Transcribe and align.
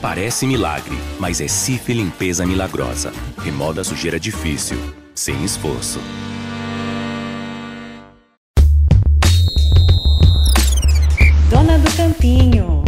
Parece 0.00 0.46
milagre, 0.46 0.96
mas 1.18 1.42
é 1.42 1.46
Cif 1.46 1.92
Limpeza 1.92 2.46
Milagrosa. 2.46 3.12
Remoda 3.36 3.82
a 3.82 3.84
sujeira 3.84 4.18
difícil, 4.18 4.78
sem 5.14 5.44
esforço. 5.44 5.98
Dona 11.50 11.78
do 11.78 11.96
Campinho. 11.98 12.82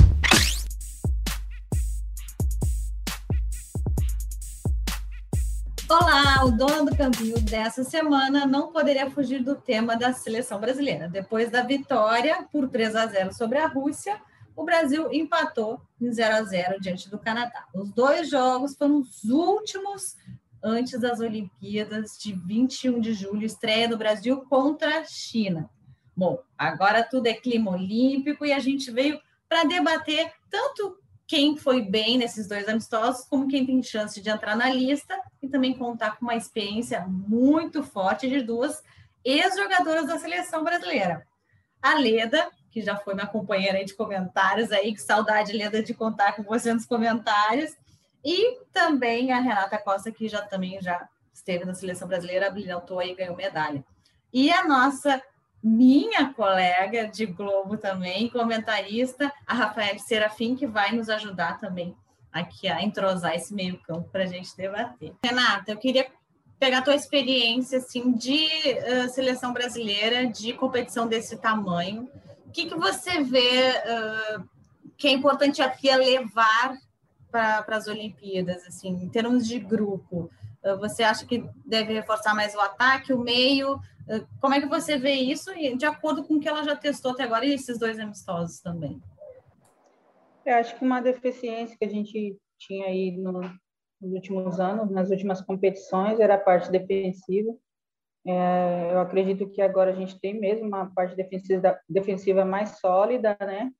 Olá, 5.90 6.46
o 6.46 6.50
Dona 6.50 6.90
do 6.90 6.96
Campinho 6.96 7.38
dessa 7.42 7.84
semana 7.84 8.46
não 8.46 8.72
poderia 8.72 9.10
fugir 9.10 9.42
do 9.44 9.54
tema 9.54 9.98
da 9.98 10.14
seleção 10.14 10.58
brasileira. 10.58 11.10
Depois 11.10 11.50
da 11.50 11.62
vitória 11.62 12.46
por 12.50 12.70
3 12.70 12.96
a 12.96 13.06
0 13.06 13.34
sobre 13.34 13.58
a 13.58 13.66
Rússia, 13.66 14.18
o 14.56 14.64
Brasil 14.64 15.12
empatou 15.12 15.80
em 16.00 16.12
0 16.12 16.36
a 16.36 16.42
0 16.42 16.80
diante 16.80 17.10
do 17.10 17.18
Canadá. 17.18 17.66
Os 17.74 17.90
dois 17.90 18.28
jogos 18.28 18.76
foram 18.76 19.00
os 19.00 19.24
últimos 19.24 20.16
antes 20.62 21.00
das 21.00 21.20
Olimpíadas 21.20 22.18
de 22.18 22.32
21 22.32 23.00
de 23.00 23.12
julho, 23.12 23.44
estreia 23.44 23.88
do 23.88 23.96
Brasil 23.96 24.42
contra 24.42 25.00
a 25.00 25.04
China. 25.04 25.68
Bom, 26.16 26.38
agora 26.56 27.02
tudo 27.02 27.26
é 27.26 27.34
clima 27.34 27.72
olímpico 27.72 28.44
e 28.44 28.52
a 28.52 28.58
gente 28.58 28.90
veio 28.90 29.20
para 29.48 29.64
debater 29.64 30.32
tanto 30.50 30.96
quem 31.26 31.56
foi 31.56 31.82
bem 31.82 32.18
nesses 32.18 32.46
dois 32.46 32.68
amistosos, 32.68 33.24
como 33.24 33.48
quem 33.48 33.64
tem 33.64 33.82
chance 33.82 34.20
de 34.20 34.28
entrar 34.28 34.54
na 34.54 34.68
lista 34.68 35.18
e 35.40 35.48
também 35.48 35.76
contar 35.76 36.16
com 36.16 36.26
uma 36.26 36.36
experiência 36.36 37.06
muito 37.08 37.82
forte 37.82 38.28
de 38.28 38.42
duas 38.42 38.82
ex-jogadoras 39.24 40.06
da 40.06 40.18
seleção 40.18 40.62
brasileira. 40.62 41.26
A 41.80 41.94
Leda, 41.94 42.50
que 42.72 42.80
já 42.80 42.96
foi 42.96 43.14
minha 43.14 43.26
companheira 43.26 43.84
de 43.84 43.94
comentários 43.94 44.72
aí, 44.72 44.94
que 44.94 45.02
saudade, 45.02 45.52
Leda, 45.52 45.82
de 45.82 45.92
contar 45.92 46.32
com 46.32 46.42
você 46.42 46.72
nos 46.72 46.86
comentários. 46.86 47.76
E 48.24 48.60
também 48.72 49.30
a 49.30 49.40
Renata 49.40 49.76
Costa, 49.78 50.10
que 50.10 50.28
já 50.28 50.40
também 50.40 50.80
já 50.80 51.06
esteve 51.32 51.64
na 51.64 51.74
seleção 51.74 52.08
brasileira, 52.08 52.50
brilhantou 52.50 52.98
aí 52.98 53.10
e 53.10 53.14
ganhou 53.14 53.36
medalha. 53.36 53.84
E 54.32 54.50
a 54.50 54.64
nossa, 54.66 55.22
minha 55.62 56.32
colega 56.32 57.06
de 57.06 57.26
Globo 57.26 57.76
também, 57.76 58.30
comentarista, 58.30 59.30
a 59.46 59.54
Rafael 59.54 59.98
Serafim, 59.98 60.56
que 60.56 60.66
vai 60.66 60.92
nos 60.92 61.10
ajudar 61.10 61.60
também 61.60 61.94
aqui 62.32 62.68
a 62.68 62.82
entrosar 62.82 63.34
esse 63.34 63.52
meio 63.52 63.78
campo 63.80 64.08
para 64.08 64.22
a 64.22 64.26
gente 64.26 64.56
debater. 64.56 65.12
Renata, 65.22 65.70
eu 65.70 65.76
queria 65.76 66.06
pegar 66.58 66.78
a 66.78 66.82
tua 66.82 66.94
experiência 66.94 67.78
assim 67.78 68.12
de 68.12 68.46
uh, 68.46 69.08
seleção 69.10 69.52
brasileira, 69.52 70.26
de 70.26 70.52
competição 70.54 71.06
desse 71.06 71.36
tamanho, 71.36 72.08
que, 72.52 72.66
que 72.66 72.74
você 72.74 73.22
vê 73.22 73.70
uh, 73.70 74.48
que 74.96 75.08
é 75.08 75.10
importante 75.10 75.62
a 75.62 75.70
FIA 75.70 75.96
levar 75.96 76.76
para 77.30 77.64
as 77.68 77.86
Olimpíadas, 77.86 78.66
assim, 78.66 78.90
em 78.90 79.08
termos 79.08 79.46
de 79.46 79.58
grupo? 79.58 80.30
Uh, 80.62 80.76
você 80.78 81.02
acha 81.02 81.26
que 81.26 81.44
deve 81.64 81.92
reforçar 81.92 82.34
mais 82.34 82.54
o 82.54 82.60
ataque, 82.60 83.12
o 83.12 83.18
meio? 83.18 83.74
Uh, 83.74 84.26
como 84.40 84.54
é 84.54 84.60
que 84.60 84.66
você 84.66 84.98
vê 84.98 85.14
isso, 85.14 85.50
de 85.76 85.86
acordo 85.86 86.22
com 86.22 86.34
o 86.34 86.40
que 86.40 86.48
ela 86.48 86.62
já 86.62 86.76
testou 86.76 87.12
até 87.12 87.24
agora 87.24 87.44
e 87.44 87.54
esses 87.54 87.78
dois 87.78 87.98
amistosos 87.98 88.60
também? 88.60 89.00
Eu 90.44 90.56
acho 90.56 90.76
que 90.76 90.84
uma 90.84 91.00
deficiência 91.00 91.76
que 91.78 91.84
a 91.84 91.88
gente 91.88 92.36
tinha 92.58 92.86
aí 92.86 93.16
no, 93.16 93.40
nos 94.00 94.12
últimos 94.12 94.58
anos, 94.58 94.90
nas 94.90 95.10
últimas 95.10 95.40
competições, 95.40 96.18
era 96.18 96.34
a 96.34 96.38
parte 96.38 96.70
defensiva. 96.70 97.52
É, 98.24 98.92
eu 98.92 99.00
acredito 99.00 99.48
que 99.50 99.60
agora 99.60 99.90
a 99.90 99.94
gente 99.94 100.18
tem 100.20 100.38
mesmo 100.38 100.66
uma 100.66 100.92
parte 100.94 101.16
defensiva, 101.16 101.80
defensiva 101.88 102.44
mais 102.44 102.78
sólida, 102.78 103.36
né? 103.40 103.70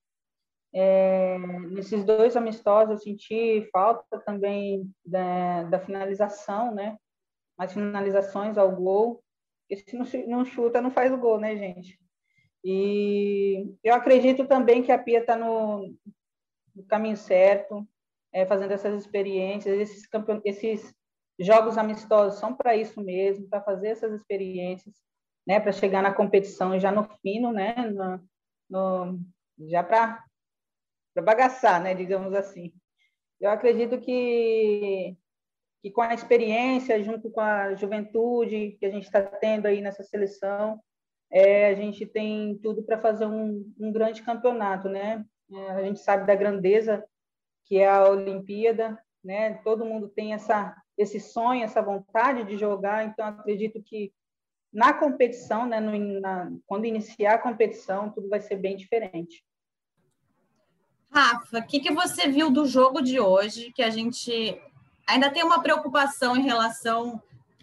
É, 0.74 1.38
nesses 1.70 2.02
dois 2.04 2.34
amistosos 2.36 2.90
eu 2.90 2.98
senti 2.98 3.68
falta 3.70 4.18
também 4.20 4.90
da, 5.04 5.64
da, 5.64 5.78
finalização, 5.78 6.74
né? 6.74 6.96
Mais 7.56 7.72
finalizações 7.72 8.58
ao 8.58 8.74
gol. 8.74 9.22
Porque 9.68 9.90
se 9.90 9.96
não, 9.96 10.06
não 10.38 10.44
chuta, 10.44 10.80
não 10.80 10.90
faz 10.90 11.12
o 11.12 11.18
gol, 11.18 11.38
né, 11.38 11.56
gente? 11.56 11.98
E 12.64 13.74
eu 13.82 13.94
acredito 13.94 14.46
também 14.46 14.82
que 14.82 14.92
a 14.92 14.98
Pia 14.98 15.20
está 15.20 15.36
no, 15.36 15.94
no, 16.74 16.84
caminho 16.86 17.16
certo, 17.16 17.86
é, 18.32 18.46
fazendo 18.46 18.72
essas 18.72 19.00
experiências, 19.00 19.78
esses, 19.78 20.08
esses 20.44 20.94
Jogos 21.42 21.76
amistosos 21.76 22.38
são 22.38 22.54
para 22.54 22.76
isso 22.76 23.00
mesmo, 23.00 23.48
para 23.48 23.62
fazer 23.62 23.88
essas 23.88 24.12
experiências, 24.12 24.94
né, 25.46 25.58
para 25.60 25.72
chegar 25.72 26.02
na 26.02 26.14
competição 26.14 26.78
já 26.78 26.92
no 26.92 27.04
fino, 27.20 27.52
né, 27.52 27.74
no, 27.90 28.20
no 28.70 29.20
já 29.68 29.82
para 29.82 30.24
bagaçar, 31.22 31.82
né, 31.82 31.94
digamos 31.94 32.32
assim. 32.34 32.72
Eu 33.40 33.50
acredito 33.50 33.98
que 34.00 35.16
que 35.82 35.90
com 35.90 36.00
a 36.00 36.14
experiência, 36.14 37.02
junto 37.02 37.28
com 37.28 37.40
a 37.40 37.74
juventude 37.74 38.76
que 38.78 38.86
a 38.86 38.90
gente 38.90 39.02
está 39.02 39.20
tendo 39.20 39.66
aí 39.66 39.80
nessa 39.80 40.04
seleção, 40.04 40.80
é, 41.28 41.66
a 41.66 41.74
gente 41.74 42.06
tem 42.06 42.56
tudo 42.58 42.84
para 42.84 43.00
fazer 43.00 43.26
um, 43.26 43.68
um, 43.80 43.90
grande 43.90 44.22
campeonato, 44.22 44.88
né? 44.88 45.24
É, 45.50 45.70
a 45.72 45.82
gente 45.82 45.98
sabe 45.98 46.26
da 46.26 46.36
grandeza 46.36 47.04
que 47.64 47.78
é 47.78 47.88
a 47.88 48.08
Olimpíada, 48.08 48.96
né? 49.24 49.54
Todo 49.64 49.84
mundo 49.84 50.08
tem 50.08 50.34
essa 50.34 50.76
esse 50.96 51.18
sonho, 51.18 51.64
essa 51.64 51.80
vontade 51.80 52.44
de 52.44 52.56
jogar. 52.58 53.06
Então, 53.06 53.26
acredito 53.26 53.82
que 53.82 54.12
na 54.72 54.92
competição, 54.92 55.66
né, 55.66 55.80
no, 55.80 56.20
na, 56.20 56.50
quando 56.66 56.84
iniciar 56.84 57.34
a 57.34 57.38
competição, 57.38 58.10
tudo 58.10 58.28
vai 58.28 58.40
ser 58.40 58.56
bem 58.56 58.76
diferente. 58.76 59.44
Rafa, 61.10 61.58
o 61.58 61.66
que, 61.66 61.80
que 61.80 61.92
você 61.92 62.28
viu 62.28 62.50
do 62.50 62.66
jogo 62.66 63.02
de 63.02 63.20
hoje 63.20 63.72
que 63.72 63.82
a 63.82 63.90
gente 63.90 64.60
ainda 65.06 65.30
tem 65.30 65.42
uma 65.42 65.62
preocupação 65.62 66.36
em 66.36 66.42
relação 66.42 67.20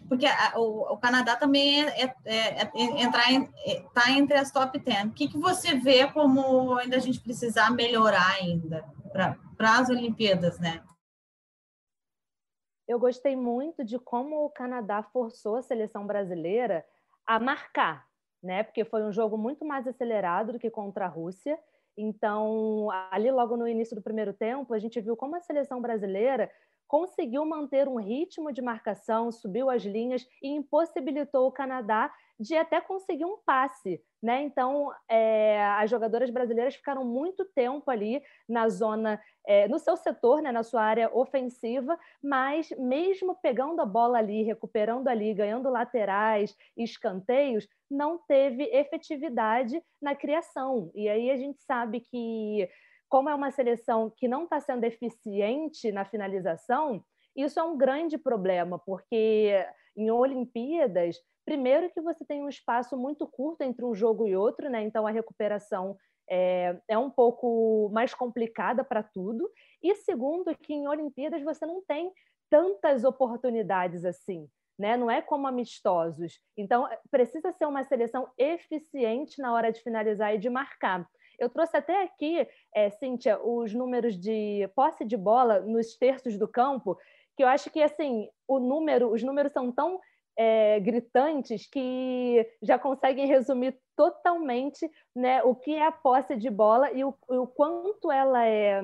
porque 0.08 0.26
a, 0.26 0.54
o, 0.56 0.94
o, 0.94 0.96
Canadá 0.96 1.36
também 1.36 1.84
é, 1.84 2.12
é, 2.24 2.36
é, 2.36 2.70
é 2.74 3.02
entrar 3.02 3.30
está 3.30 4.10
entre 4.10 4.36
as 4.36 4.50
top 4.50 4.76
10. 4.76 5.04
O 5.06 5.10
que, 5.10 5.28
que 5.28 5.38
você 5.38 5.76
vê 5.76 6.08
como 6.08 6.74
ainda 6.78 6.96
a 6.96 7.00
gente 7.00 7.20
precisar 7.20 7.70
melhorar 7.70 8.26
ainda 8.40 8.84
para 9.12 9.78
as 9.78 9.88
Olimpíadas, 9.88 10.58
né? 10.58 10.82
Eu 12.90 12.98
gostei 12.98 13.36
muito 13.36 13.84
de 13.84 14.00
como 14.00 14.44
o 14.44 14.50
Canadá 14.50 15.00
forçou 15.00 15.54
a 15.54 15.62
seleção 15.62 16.04
brasileira 16.04 16.84
a 17.24 17.38
marcar, 17.38 18.04
né? 18.42 18.64
Porque 18.64 18.84
foi 18.84 19.04
um 19.04 19.12
jogo 19.12 19.38
muito 19.38 19.64
mais 19.64 19.86
acelerado 19.86 20.54
do 20.54 20.58
que 20.58 20.68
contra 20.68 21.04
a 21.04 21.08
Rússia. 21.08 21.56
Então, 21.96 22.88
ali 23.12 23.30
logo 23.30 23.56
no 23.56 23.68
início 23.68 23.94
do 23.94 24.02
primeiro 24.02 24.32
tempo, 24.32 24.74
a 24.74 24.78
gente 24.80 25.00
viu 25.00 25.16
como 25.16 25.36
a 25.36 25.40
seleção 25.40 25.80
brasileira 25.80 26.50
conseguiu 26.90 27.46
manter 27.46 27.86
um 27.86 28.00
ritmo 28.00 28.52
de 28.52 28.60
marcação, 28.60 29.30
subiu 29.30 29.70
as 29.70 29.84
linhas 29.84 30.26
e 30.42 30.48
impossibilitou 30.48 31.46
o 31.46 31.52
Canadá 31.52 32.12
de 32.38 32.56
até 32.56 32.80
conseguir 32.80 33.24
um 33.24 33.38
passe. 33.46 34.02
Né? 34.20 34.42
Então, 34.42 34.90
é, 35.08 35.64
as 35.78 35.88
jogadoras 35.88 36.30
brasileiras 36.30 36.74
ficaram 36.74 37.04
muito 37.04 37.44
tempo 37.44 37.88
ali 37.92 38.20
na 38.48 38.68
zona, 38.68 39.22
é, 39.46 39.68
no 39.68 39.78
seu 39.78 39.96
setor, 39.96 40.42
né, 40.42 40.50
na 40.50 40.64
sua 40.64 40.82
área 40.82 41.08
ofensiva, 41.14 41.96
mas 42.20 42.70
mesmo 42.76 43.38
pegando 43.40 43.80
a 43.80 43.86
bola 43.86 44.18
ali, 44.18 44.42
recuperando 44.42 45.06
ali, 45.06 45.32
ganhando 45.32 45.70
laterais, 45.70 46.56
escanteios, 46.76 47.68
não 47.88 48.18
teve 48.18 48.64
efetividade 48.64 49.80
na 50.02 50.16
criação. 50.16 50.90
E 50.92 51.08
aí 51.08 51.30
a 51.30 51.36
gente 51.36 51.62
sabe 51.62 52.00
que 52.00 52.68
como 53.10 53.28
é 53.28 53.34
uma 53.34 53.50
seleção 53.50 54.10
que 54.16 54.28
não 54.28 54.44
está 54.44 54.60
sendo 54.60 54.84
eficiente 54.84 55.90
na 55.92 56.04
finalização, 56.04 57.04
isso 57.36 57.58
é 57.58 57.62
um 57.62 57.76
grande 57.76 58.16
problema, 58.16 58.78
porque 58.78 59.66
em 59.96 60.10
Olimpíadas, 60.10 61.16
primeiro 61.44 61.90
que 61.90 62.00
você 62.00 62.24
tem 62.24 62.42
um 62.42 62.48
espaço 62.48 62.96
muito 62.96 63.26
curto 63.26 63.62
entre 63.62 63.84
um 63.84 63.94
jogo 63.94 64.26
e 64.26 64.36
outro, 64.36 64.70
né? 64.70 64.82
Então 64.82 65.06
a 65.06 65.10
recuperação 65.10 65.96
é, 66.30 66.80
é 66.86 66.96
um 66.96 67.10
pouco 67.10 67.90
mais 67.92 68.14
complicada 68.14 68.84
para 68.84 69.02
tudo. 69.02 69.50
E 69.82 69.96
segundo, 69.96 70.56
que 70.56 70.72
em 70.72 70.86
Olimpíadas 70.86 71.42
você 71.42 71.66
não 71.66 71.82
tem 71.82 72.12
tantas 72.48 73.02
oportunidades 73.02 74.04
assim. 74.04 74.48
Né? 74.78 74.96
Não 74.96 75.10
é 75.10 75.20
como 75.20 75.46
amistosos. 75.46 76.40
Então, 76.56 76.88
precisa 77.10 77.52
ser 77.52 77.66
uma 77.66 77.84
seleção 77.84 78.30
eficiente 78.38 79.42
na 79.42 79.52
hora 79.52 79.70
de 79.70 79.82
finalizar 79.82 80.34
e 80.34 80.38
de 80.38 80.48
marcar. 80.48 81.06
Eu 81.40 81.48
trouxe 81.48 81.76
até 81.76 82.02
aqui, 82.02 82.46
é, 82.74 82.90
Cíntia, 82.90 83.40
os 83.42 83.72
números 83.72 84.16
de 84.16 84.68
posse 84.76 85.04
de 85.04 85.16
bola 85.16 85.60
nos 85.60 85.96
terços 85.96 86.38
do 86.38 86.46
campo, 86.46 86.98
que 87.34 87.42
eu 87.42 87.48
acho 87.48 87.70
que 87.70 87.82
assim 87.82 88.28
o 88.46 88.58
número, 88.58 89.10
os 89.10 89.22
números 89.22 89.52
são 89.52 89.72
tão 89.72 89.98
é, 90.36 90.78
gritantes 90.80 91.66
que 91.66 92.46
já 92.62 92.78
conseguem 92.78 93.26
resumir 93.26 93.78
totalmente 93.96 94.90
né, 95.14 95.42
o 95.42 95.54
que 95.54 95.74
é 95.74 95.86
a 95.86 95.92
posse 95.92 96.36
de 96.36 96.50
bola 96.50 96.90
e 96.92 97.02
o, 97.04 97.14
o 97.28 97.46
quanto 97.46 98.12
ela 98.12 98.46
é 98.46 98.82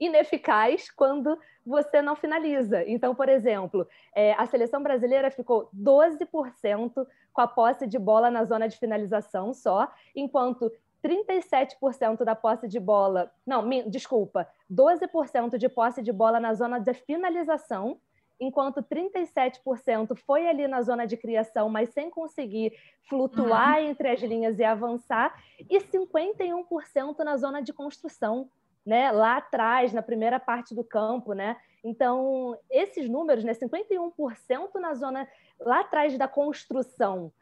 ineficaz 0.00 0.90
quando 0.90 1.38
você 1.64 2.02
não 2.02 2.16
finaliza. 2.16 2.84
Então, 2.88 3.14
por 3.14 3.28
exemplo, 3.28 3.86
é, 4.14 4.32
a 4.34 4.46
seleção 4.46 4.82
brasileira 4.82 5.30
ficou 5.30 5.70
12% 5.72 7.06
com 7.32 7.40
a 7.40 7.46
posse 7.46 7.86
de 7.86 7.98
bola 7.98 8.30
na 8.30 8.44
zona 8.44 8.68
de 8.68 8.76
finalização 8.76 9.54
só, 9.54 9.90
enquanto 10.14 10.72
37% 11.04 12.24
da 12.24 12.34
posse 12.34 12.68
de 12.68 12.78
bola, 12.78 13.32
não, 13.46 13.68
desculpa, 13.88 14.48
12% 14.70 15.58
de 15.58 15.68
posse 15.68 16.02
de 16.02 16.12
bola 16.12 16.38
na 16.38 16.54
zona 16.54 16.78
de 16.78 16.94
finalização, 16.94 17.98
enquanto 18.40 18.82
37% 18.82 20.16
foi 20.16 20.48
ali 20.48 20.66
na 20.66 20.82
zona 20.82 21.06
de 21.06 21.16
criação, 21.16 21.68
mas 21.68 21.90
sem 21.90 22.10
conseguir 22.10 22.72
flutuar 23.08 23.78
uhum. 23.78 23.88
entre 23.88 24.08
as 24.08 24.20
linhas 24.20 24.58
e 24.58 24.64
avançar, 24.64 25.34
e 25.58 25.78
51% 25.78 27.18
na 27.24 27.36
zona 27.36 27.62
de 27.62 27.72
construção, 27.72 28.48
né? 28.84 29.12
Lá 29.12 29.36
atrás, 29.36 29.92
na 29.92 30.02
primeira 30.02 30.40
parte 30.40 30.74
do 30.74 30.82
campo, 30.82 31.32
né? 31.32 31.56
Então, 31.84 32.58
esses 32.70 33.08
números, 33.08 33.44
né? 33.44 33.52
51% 33.54 34.74
na 34.80 34.94
zona 34.94 35.28
lá 35.60 35.80
atrás 35.80 36.16
da 36.18 36.26
construção, 36.26 37.32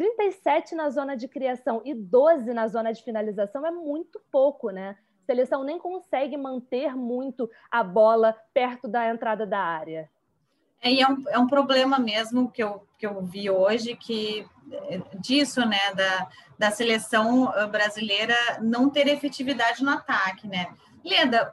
37 0.00 0.74
na 0.74 0.88
zona 0.88 1.14
de 1.14 1.28
criação 1.28 1.82
e 1.84 1.94
12 1.94 2.54
na 2.54 2.66
zona 2.68 2.90
de 2.90 3.04
finalização 3.04 3.66
é 3.66 3.70
muito 3.70 4.18
pouco, 4.32 4.70
né? 4.70 4.96
A 5.22 5.26
seleção 5.26 5.62
nem 5.62 5.78
consegue 5.78 6.38
manter 6.38 6.96
muito 6.96 7.50
a 7.70 7.84
bola 7.84 8.34
perto 8.54 8.88
da 8.88 9.10
entrada 9.10 9.46
da 9.46 9.58
área. 9.58 10.10
É, 10.80 10.90
e 10.90 11.02
é 11.02 11.06
um, 11.06 11.24
é 11.28 11.38
um 11.38 11.46
problema 11.46 11.98
mesmo 11.98 12.50
que 12.50 12.64
eu, 12.64 12.82
que 12.98 13.06
eu 13.06 13.20
vi 13.20 13.50
hoje, 13.50 13.94
que 13.94 14.46
é, 14.88 15.02
disso, 15.18 15.66
né, 15.66 15.92
da, 15.94 16.30
da 16.58 16.70
seleção 16.70 17.52
brasileira 17.70 18.34
não 18.62 18.88
ter 18.88 19.06
efetividade 19.06 19.84
no 19.84 19.90
ataque, 19.90 20.48
né? 20.48 20.72
Leda, 21.04 21.52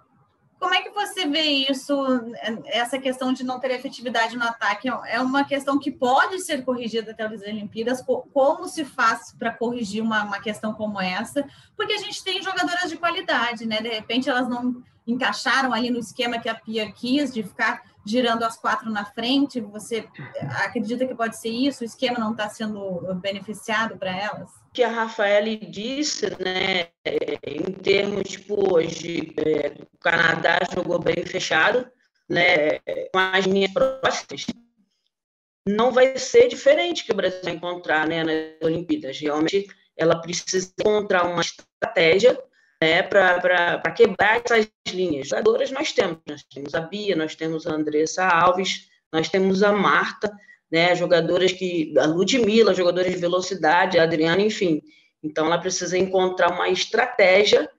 como 0.59 0.73
é 0.73 0.81
que 0.81 0.89
você 0.89 1.27
vê 1.27 1.43
isso, 1.69 1.95
essa 2.65 2.97
questão 2.97 3.31
de 3.31 3.43
não 3.43 3.59
ter 3.59 3.71
efetividade 3.71 4.35
no 4.35 4.43
ataque? 4.43 4.89
É 5.05 5.21
uma 5.21 5.43
questão 5.43 5.79
que 5.79 5.91
pode 5.91 6.39
ser 6.41 6.65
corrigida 6.65 7.11
até 7.11 7.23
as 7.23 7.41
Olimpíadas. 7.41 8.03
Como 8.33 8.67
se 8.67 8.83
faz 8.83 9.33
para 9.37 9.53
corrigir 9.53 10.01
uma, 10.01 10.23
uma 10.23 10.39
questão 10.39 10.73
como 10.73 10.99
essa? 10.99 11.47
Porque 11.75 11.93
a 11.93 11.99
gente 11.99 12.23
tem 12.23 12.41
jogadoras 12.41 12.89
de 12.89 12.97
qualidade, 12.97 13.67
né? 13.67 13.81
De 13.81 13.89
repente 13.89 14.29
elas 14.29 14.49
não 14.49 14.83
encaixaram 15.05 15.73
ali 15.73 15.89
no 15.89 15.99
esquema 15.99 16.39
que 16.39 16.49
a 16.49 16.55
Pia 16.55 16.91
quis, 16.91 17.33
de 17.33 17.43
ficar 17.43 17.83
girando 18.05 18.43
as 18.43 18.57
quatro 18.57 18.89
na 18.89 19.05
frente. 19.05 19.61
Você 19.61 20.07
acredita 20.63 21.05
que 21.05 21.13
pode 21.13 21.37
ser 21.37 21.49
isso? 21.49 21.83
O 21.83 21.85
esquema 21.85 22.19
não 22.19 22.31
está 22.31 22.49
sendo 22.49 23.13
beneficiado 23.15 23.97
para 23.97 24.11
elas? 24.11 24.49
Que 24.77 24.83
a 24.83 24.89
Rafaele 24.89 25.57
disse, 25.57 26.27
né, 26.39 26.89
em 27.43 27.63
termos 27.81 28.29
tipo 28.29 28.75
hoje, 28.75 29.33
é, 29.37 29.69
o 29.91 29.97
Canadá 29.97 30.59
jogou 30.71 30.99
bem 30.99 31.25
fechado, 31.25 31.89
né, 32.29 32.77
com 33.11 33.17
as 33.17 33.45
linhas 33.45 33.73
próximas, 33.73 34.45
não 35.67 35.91
vai 35.91 36.15
ser 36.19 36.47
diferente 36.47 37.03
que 37.03 37.11
o 37.11 37.15
Brasil 37.15 37.41
vai 37.43 37.53
encontrar, 37.53 38.07
né, 38.07 38.23
nas 38.23 38.61
Olimpíadas. 38.61 39.19
Realmente, 39.19 39.65
ela 39.97 40.21
precisa 40.21 40.71
encontrar 40.79 41.25
uma 41.25 41.41
estratégia 41.41 42.39
né, 42.79 43.01
para 43.01 43.91
quebrar 43.95 44.43
essas 44.45 44.69
linhas. 44.89 45.29
Jogadoras 45.29 45.71
nós 45.71 45.91
temos, 45.91 46.19
nós 46.29 46.43
temos 46.43 46.75
a 46.75 46.81
Bia, 46.81 47.15
nós 47.15 47.35
temos 47.35 47.65
a 47.65 47.73
Andressa 47.73 48.27
Alves, 48.27 48.87
nós 49.11 49.27
temos 49.27 49.63
a 49.63 49.71
Marta, 49.71 50.31
né? 50.71 50.95
Jogadoras 50.95 51.51
que. 51.51 51.93
A 51.97 52.05
Ludmilla, 52.05 52.73
jogadoras 52.73 53.11
de 53.11 53.17
velocidade, 53.17 53.97
a 53.97 54.03
Adriana, 54.03 54.41
enfim. 54.41 54.81
Então, 55.23 55.45
ela 55.45 55.57
precisa 55.57 55.97
encontrar 55.97 56.51
uma 56.51 56.69
estratégia 56.69 57.69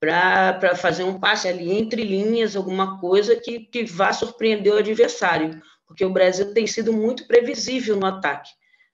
para 0.00 0.76
fazer 0.76 1.04
um 1.04 1.18
passe 1.18 1.48
ali 1.48 1.72
entre 1.72 2.04
linhas, 2.04 2.56
alguma 2.56 3.00
coisa 3.00 3.36
que, 3.36 3.60
que 3.60 3.84
vá 3.84 4.12
surpreender 4.12 4.72
o 4.72 4.78
adversário, 4.78 5.62
porque 5.86 6.04
o 6.04 6.12
Brasil 6.12 6.52
tem 6.52 6.66
sido 6.66 6.92
muito 6.92 7.26
previsível 7.26 7.96
no 7.96 8.06
ataque. 8.06 8.50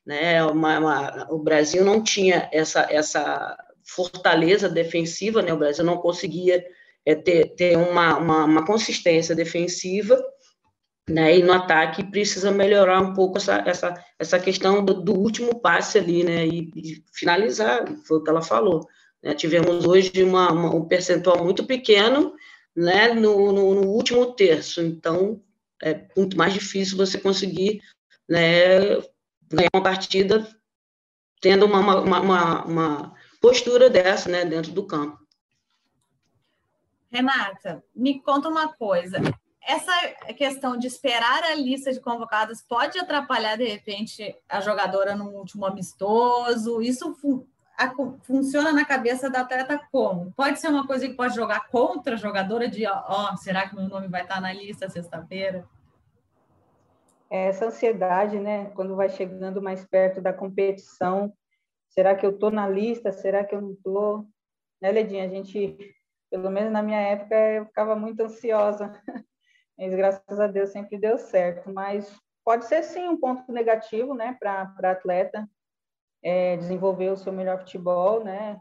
Né? 0.06 0.44
Uma, 0.44 0.78
uma, 0.78 1.26
o 1.30 1.38
Brasil 1.38 1.84
não 1.84 2.02
tinha 2.02 2.48
essa, 2.52 2.86
essa 2.90 3.56
fortaleza 3.84 4.68
defensiva, 4.68 5.42
né? 5.42 5.52
o 5.52 5.58
Brasil 5.58 5.84
não 5.84 5.96
conseguia 5.96 6.64
é, 7.04 7.14
ter, 7.14 7.54
ter 7.56 7.76
uma, 7.76 8.16
uma, 8.16 8.44
uma 8.44 8.64
consistência 8.64 9.34
defensiva, 9.34 10.22
né? 11.10 11.38
E 11.38 11.42
no 11.42 11.52
ataque 11.52 12.04
precisa 12.04 12.50
melhorar 12.50 13.00
um 13.00 13.12
pouco 13.12 13.38
essa, 13.38 13.62
essa, 13.66 13.94
essa 14.18 14.38
questão 14.38 14.84
do, 14.84 14.94
do 14.94 15.12
último 15.12 15.60
passe 15.60 15.98
ali, 15.98 16.24
né? 16.24 16.46
E, 16.46 16.70
e, 16.76 17.04
finalizar, 17.12 17.84
foi 18.06 18.18
o 18.18 18.22
que 18.22 18.30
ela 18.30 18.42
falou. 18.42 18.86
Né? 19.22 19.34
Tivemos 19.34 19.84
hoje 19.84 20.22
uma, 20.22 20.50
uma, 20.52 20.74
um 20.74 20.86
percentual 20.86 21.44
muito 21.44 21.64
pequeno 21.64 22.34
né? 22.74 23.08
No, 23.08 23.52
no, 23.52 23.74
no, 23.74 23.88
último 23.88 24.32
terço, 24.32 24.80
então 24.80 25.42
é 25.82 26.06
muito 26.16 26.36
mais 26.36 26.52
difícil 26.52 26.96
você 26.96 27.18
conseguir 27.18 27.82
né, 28.28 28.96
ganhar 29.48 29.70
uma 29.74 29.82
partida 29.82 30.46
tendo 31.40 31.64
uma, 31.66 31.80
uma, 31.80 32.20
uma, 32.20 32.64
uma 32.64 33.14
postura 33.40 33.88
dessa 33.88 34.28
né, 34.28 34.44
dentro 34.44 34.72
do 34.72 34.86
campo. 34.86 35.18
Renata, 37.10 37.82
me 37.94 38.22
conta 38.22 38.48
uma 38.48 38.72
coisa 38.72 39.18
essa 39.62 39.92
questão 40.34 40.76
de 40.76 40.86
esperar 40.86 41.44
a 41.44 41.54
lista 41.54 41.92
de 41.92 42.00
convocados 42.00 42.62
pode 42.62 42.98
atrapalhar, 42.98 43.56
de 43.56 43.66
repente, 43.66 44.34
a 44.48 44.60
jogadora 44.60 45.14
no 45.14 45.30
último 45.30 45.66
amistoso? 45.66 46.80
Isso 46.80 47.14
fun 47.14 47.44
a, 47.78 47.94
funciona 48.22 48.72
na 48.72 48.84
cabeça 48.84 49.30
da 49.30 49.40
atleta 49.40 49.80
como? 49.90 50.32
Pode 50.32 50.60
ser 50.60 50.68
uma 50.68 50.86
coisa 50.86 51.08
que 51.08 51.14
pode 51.14 51.34
jogar 51.34 51.66
contra 51.68 52.14
a 52.14 52.18
jogadora 52.18 52.68
de, 52.68 52.86
ó, 52.86 53.32
oh, 53.32 53.36
será 53.38 53.66
que 53.66 53.74
meu 53.74 53.88
nome 53.88 54.06
vai 54.06 54.22
estar 54.22 54.38
na 54.38 54.52
lista 54.52 54.90
sexta-feira? 54.90 55.66
Essa 57.30 57.66
ansiedade, 57.66 58.38
né, 58.38 58.66
quando 58.74 58.96
vai 58.96 59.08
chegando 59.08 59.62
mais 59.62 59.82
perto 59.86 60.20
da 60.20 60.32
competição, 60.32 61.32
será 61.88 62.14
que 62.14 62.26
eu 62.26 62.30
estou 62.30 62.50
na 62.50 62.68
lista? 62.68 63.12
Será 63.12 63.44
que 63.44 63.54
eu 63.54 63.62
não 63.62 63.72
estou? 63.72 64.26
Né, 64.80 64.90
Ledinha, 64.90 65.24
a 65.24 65.28
gente, 65.28 65.78
pelo 66.30 66.50
menos 66.50 66.72
na 66.72 66.82
minha 66.82 67.00
época, 67.00 67.34
eu 67.34 67.64
ficava 67.64 67.96
muito 67.96 68.20
ansiosa 68.20 68.92
mas 69.80 69.94
graças 69.94 70.38
a 70.38 70.46
Deus 70.46 70.70
sempre 70.70 70.98
deu 70.98 71.16
certo. 71.16 71.72
Mas 71.72 72.14
pode 72.44 72.66
ser 72.66 72.82
sim 72.82 73.08
um 73.08 73.18
ponto 73.18 73.50
negativo, 73.50 74.14
né, 74.14 74.36
para 74.38 74.70
atleta 74.82 75.48
é, 76.22 76.56
desenvolver 76.58 77.08
o 77.08 77.16
seu 77.16 77.32
melhor 77.32 77.60
futebol, 77.60 78.22
né, 78.22 78.60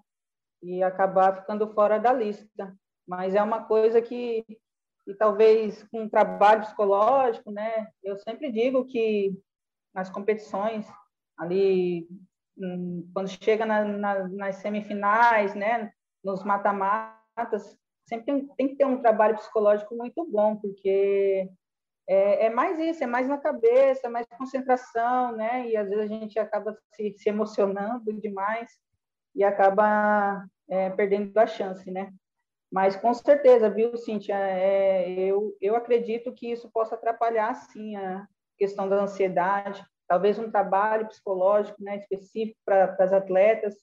e 0.63 0.81
acabar 0.81 1.41
ficando 1.41 1.67
fora 1.73 1.99
da 1.99 2.13
lista. 2.13 2.73
Mas 3.05 3.35
é 3.35 3.43
uma 3.43 3.65
coisa 3.65 4.01
que, 4.01 4.45
que 5.03 5.13
talvez 5.15 5.83
com 5.91 6.03
um 6.03 6.09
trabalho 6.09 6.61
psicológico, 6.61 7.51
né, 7.51 7.89
eu 8.01 8.17
sempre 8.17 8.49
digo 8.49 8.85
que 8.85 9.37
nas 9.93 10.09
competições 10.09 10.87
ali 11.37 12.07
hum, 12.57 13.09
quando 13.13 13.27
chega 13.27 13.65
na, 13.65 13.83
na, 13.83 14.27
nas 14.29 14.55
semifinais, 14.57 15.53
né, 15.53 15.91
nos 16.23 16.43
mata-matas, 16.45 17.77
sempre 18.09 18.25
tem, 18.25 18.47
tem, 18.57 18.67
que 18.69 18.75
ter 18.75 18.85
um 18.85 19.01
trabalho 19.01 19.37
psicológico 19.37 19.95
muito 19.95 20.25
bom, 20.25 20.55
porque 20.55 21.47
é, 22.07 22.47
é, 22.47 22.49
mais 22.49 22.79
isso, 22.79 23.03
é 23.03 23.07
mais 23.07 23.27
na 23.27 23.37
cabeça, 23.37 24.07
é 24.07 24.09
mais 24.09 24.25
concentração, 24.37 25.31
né? 25.33 25.69
E 25.69 25.77
às 25.77 25.87
vezes 25.87 26.05
a 26.05 26.07
gente 26.07 26.39
acaba 26.39 26.75
se, 26.95 27.13
se 27.17 27.29
emocionando 27.29 28.11
demais 28.19 28.69
e 29.35 29.43
acaba 29.43 30.43
é, 30.67 30.89
perdendo 30.89 31.37
a 31.37 31.45
chance, 31.45 31.89
né? 31.91 32.11
Mas 32.71 32.95
com 32.95 33.13
certeza, 33.13 33.69
viu, 33.69 33.95
Cíntia? 33.95 34.35
É, 34.35 35.09
eu, 35.09 35.55
eu 35.61 35.75
acredito 35.75 36.33
que 36.33 36.51
isso 36.51 36.69
possa 36.71 36.95
atrapalhar, 36.95 37.53
sim, 37.53 37.95
a 37.95 38.27
questão 38.57 38.89
da 38.89 39.01
ansiedade, 39.01 39.83
talvez 40.07 40.37
um 40.37 40.51
trabalho 40.51 41.07
psicológico 41.07 41.81
né, 41.81 41.97
específico 41.97 42.59
para 42.65 42.95
as 42.99 43.13
atletas, 43.13 43.75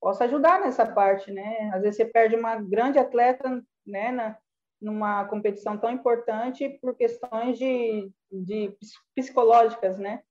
possa 0.00 0.24
ajudar 0.24 0.60
nessa 0.60 0.86
parte, 0.86 1.30
né? 1.30 1.70
Às 1.74 1.82
vezes 1.82 1.96
você 1.96 2.04
perde 2.04 2.34
uma 2.34 2.56
grande 2.56 2.98
atleta, 2.98 3.62
né, 3.86 4.10
na, 4.10 4.36
numa 4.80 5.24
competição 5.26 5.76
tão 5.76 5.90
importante 5.90 6.68
por 6.80 6.96
questões 6.96 7.58
de, 7.58 8.10
de 8.32 8.74
psicológicas, 9.14 9.98
né? 9.98 10.22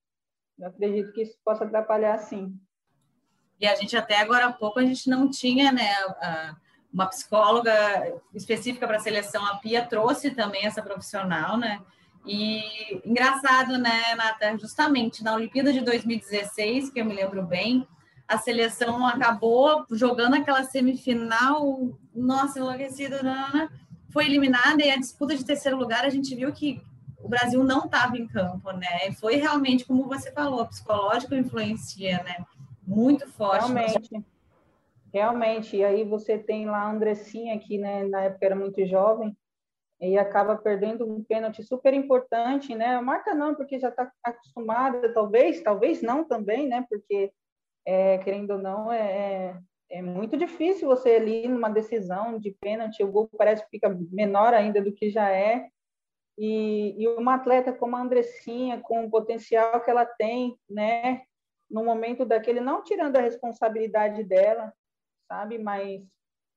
Eu 0.57 0.67
acredito 0.67 1.13
que 1.13 1.21
isso 1.21 1.37
possa 1.45 1.63
atrapalhar, 1.63 2.17
sim. 2.17 2.59
E 3.59 3.67
a 3.67 3.75
gente 3.75 3.95
até 3.95 4.17
agora 4.17 4.47
há 4.47 4.53
pouco 4.53 4.79
a 4.79 4.85
gente 4.85 5.09
não 5.09 5.29
tinha, 5.29 5.71
né, 5.71 5.89
uma 6.91 7.07
psicóloga 7.07 7.73
específica 8.33 8.87
para 8.87 8.97
a 8.97 9.01
seleção. 9.01 9.45
A 9.45 9.57
Pia 9.57 9.85
trouxe 9.85 10.31
também 10.31 10.65
essa 10.65 10.81
profissional, 10.81 11.57
né? 11.57 11.81
E 12.25 12.61
engraçado, 13.05 13.77
né, 13.77 14.15
Nata? 14.15 14.57
Justamente 14.57 15.23
na 15.23 15.35
Olimpíada 15.35 15.71
de 15.71 15.81
2016, 15.81 16.89
que 16.89 16.99
eu 16.99 17.05
me 17.05 17.13
lembro 17.13 17.43
bem, 17.43 17.87
a 18.29 18.37
seleção 18.37 19.03
acabou 19.07 19.85
jogando 19.89 20.35
aquela 20.35 20.63
semifinal, 20.63 21.97
nossa, 22.13 22.59
enlouquecida, 22.59 23.19
foi 24.11 24.25
eliminada 24.25 24.83
e 24.83 24.91
a 24.91 24.97
disputa 24.97 25.35
de 25.35 25.43
terceiro 25.43 25.75
lugar 25.75 26.05
a 26.05 26.09
gente 26.09 26.35
viu 26.35 26.53
que 26.53 26.79
o 27.17 27.27
Brasil 27.27 27.63
não 27.63 27.85
estava 27.85 28.15
em 28.17 28.27
campo, 28.27 28.71
né? 28.71 29.11
Foi 29.19 29.35
realmente, 29.35 29.83
como 29.83 30.07
você 30.07 30.31
falou, 30.31 30.65
psicológico 30.67 31.33
influencia, 31.33 32.23
né? 32.23 32.45
Muito 32.85 33.27
forte. 33.27 33.71
Realmente. 33.71 34.25
Realmente. 35.11 35.77
E 35.77 35.83
aí 35.83 36.03
você 36.03 36.37
tem 36.37 36.67
lá 36.67 36.83
a 36.83 36.91
Andressinha, 36.91 37.57
que 37.57 37.79
né, 37.79 38.03
na 38.03 38.21
época 38.21 38.45
era 38.45 38.55
muito 38.55 38.85
jovem, 38.85 39.35
e 39.99 40.17
acaba 40.17 40.55
perdendo 40.55 41.05
um 41.05 41.23
pênalti 41.23 41.63
super 41.63 41.93
importante, 41.95 42.75
né? 42.75 43.01
Marca 43.01 43.33
não, 43.33 43.55
porque 43.55 43.79
já 43.79 43.89
está 43.89 44.09
acostumada, 44.23 45.13
talvez, 45.13 45.61
talvez 45.61 46.01
não 46.01 46.23
também, 46.23 46.67
né? 46.67 46.85
Porque 46.87 47.33
é, 47.89 48.19
querendo 48.19 48.51
ou 48.51 48.59
não, 48.59 48.91
é, 48.91 49.59
é 49.89 49.99
muito 49.99 50.37
difícil 50.37 50.87
você 50.87 51.15
ali 51.15 51.47
numa 51.47 51.69
decisão 51.69 52.37
de 52.37 52.51
pênalti, 52.51 53.03
o 53.03 53.11
gol 53.11 53.27
parece 53.35 53.63
que 53.63 53.71
fica 53.71 53.89
menor 54.11 54.53
ainda 54.53 54.79
do 54.79 54.93
que 54.93 55.09
já 55.09 55.27
é. 55.31 55.67
E, 56.37 56.95
e 57.01 57.07
uma 57.07 57.33
atleta 57.33 57.73
como 57.73 57.95
a 57.95 58.01
Andressinha, 58.01 58.79
com 58.79 59.03
o 59.03 59.09
potencial 59.09 59.81
que 59.81 59.89
ela 59.89 60.05
tem, 60.05 60.55
né, 60.69 61.23
no 61.69 61.83
momento 61.83 62.25
daquele, 62.25 62.61
não 62.61 62.83
tirando 62.83 63.15
a 63.17 63.21
responsabilidade 63.21 64.23
dela, 64.23 64.71
sabe, 65.27 65.57
mas 65.57 66.03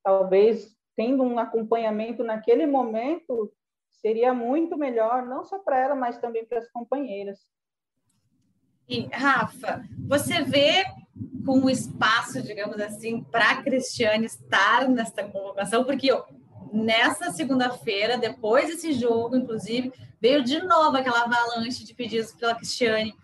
talvez 0.05 0.77
tendo 0.95 1.23
um 1.23 1.39
acompanhamento 1.39 2.23
naquele 2.23 2.67
momento 2.67 3.51
seria 3.89 4.35
muito 4.35 4.77
melhor, 4.77 5.25
não 5.25 5.45
só 5.45 5.59
para 5.59 5.79
ela, 5.79 5.95
mas 5.95 6.19
também 6.19 6.45
para 6.45 6.59
as 6.59 6.71
companheiras. 6.71 7.41
E, 8.89 9.09
Rafa, 9.13 9.85
você 10.07 10.43
vê 10.43 10.85
com 11.45 11.61
o 11.61 11.71
espaço, 11.71 12.43
digamos 12.43 12.81
assim, 12.81 13.23
para 13.23 13.51
a 13.51 13.63
Cristiane 13.63 14.27
estar 14.27 14.89
nesta 14.89 15.25
convocação, 15.25 15.85
porque 15.85 16.11
nessa 16.73 17.33
segunda-feira, 17.33 18.17
depois 18.17 18.69
desse 18.69 18.93
jogo, 18.93 19.37
inclusive, 19.37 19.93
veio 20.21 20.43
de 20.43 20.63
novo 20.63 20.97
aquela 20.97 21.23
avalanche 21.23 21.85
de 21.85 21.95
pedidos 21.95 22.33
pela 22.33 22.55
Cristiane. 22.55 23.15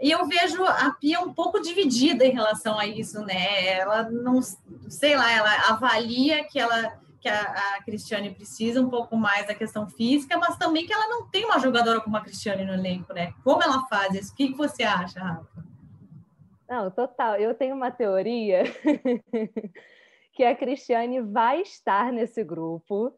E 0.00 0.10
eu 0.10 0.26
vejo 0.26 0.62
a 0.64 0.90
Pia 0.92 1.20
um 1.20 1.32
pouco 1.32 1.60
dividida 1.60 2.24
em 2.24 2.32
relação 2.32 2.78
a 2.78 2.86
isso, 2.86 3.20
né? 3.22 3.78
Ela 3.78 4.10
não, 4.10 4.40
sei 4.88 5.16
lá, 5.16 5.32
ela 5.32 5.70
avalia 5.70 6.44
que 6.44 6.58
ela 6.58 7.00
que 7.26 7.30
a, 7.30 7.76
a 7.76 7.82
Cristiane 7.82 8.30
precisa 8.30 8.80
um 8.80 8.88
pouco 8.88 9.16
mais 9.16 9.48
da 9.48 9.54
questão 9.54 9.88
física, 9.88 10.38
mas 10.38 10.56
também 10.56 10.86
que 10.86 10.92
ela 10.92 11.08
não 11.08 11.28
tem 11.28 11.44
uma 11.44 11.58
jogadora 11.58 12.00
como 12.00 12.16
a 12.16 12.20
Cristiane 12.20 12.64
no 12.64 12.72
elenco, 12.72 13.12
né? 13.12 13.34
Como 13.42 13.60
ela 13.62 13.84
faz 13.88 14.14
isso? 14.14 14.32
O 14.32 14.36
que, 14.36 14.48
que 14.48 14.56
você 14.56 14.84
acha, 14.84 15.18
Rafa? 15.18 15.66
Não, 16.68 16.90
total. 16.90 17.34
Eu 17.36 17.54
tenho 17.54 17.74
uma 17.74 17.90
teoria 17.90 18.62
que 20.32 20.44
a 20.44 20.54
Cristiane 20.54 21.20
vai 21.20 21.62
estar 21.62 22.12
nesse 22.12 22.44
grupo, 22.44 23.12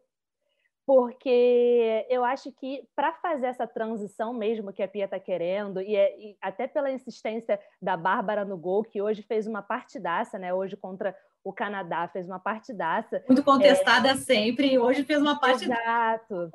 porque 0.89 2.03
eu 2.09 2.25
acho 2.25 2.51
que 2.51 2.83
para 2.95 3.13
fazer 3.13 3.45
essa 3.45 3.67
transição 3.67 4.33
mesmo 4.33 4.73
que 4.73 4.81
a 4.81 4.87
Pia 4.87 5.05
está 5.05 5.19
querendo, 5.19 5.79
e, 5.79 5.95
é, 5.95 6.19
e, 6.19 6.35
até 6.41 6.65
pela 6.65 6.89
insistência 6.89 7.59
da 7.79 7.95
Bárbara 7.95 8.43
no 8.43 8.57
gol, 8.57 8.83
que 8.83 8.99
hoje 8.99 9.21
fez 9.21 9.45
uma 9.45 9.61
partidaça, 9.61 10.39
né? 10.39 10.51
Hoje 10.51 10.75
contra 10.75 11.15
o 11.43 11.53
Canadá 11.53 12.07
fez 12.07 12.25
uma 12.25 12.39
partidaça. 12.39 13.23
Muito 13.27 13.43
contestada 13.43 14.09
é... 14.09 14.15
sempre, 14.15 14.73
e 14.73 14.79
hoje 14.79 15.03
fez 15.03 15.21
uma 15.21 15.39
partidaça. 15.39 16.25
Exato. 16.33 16.51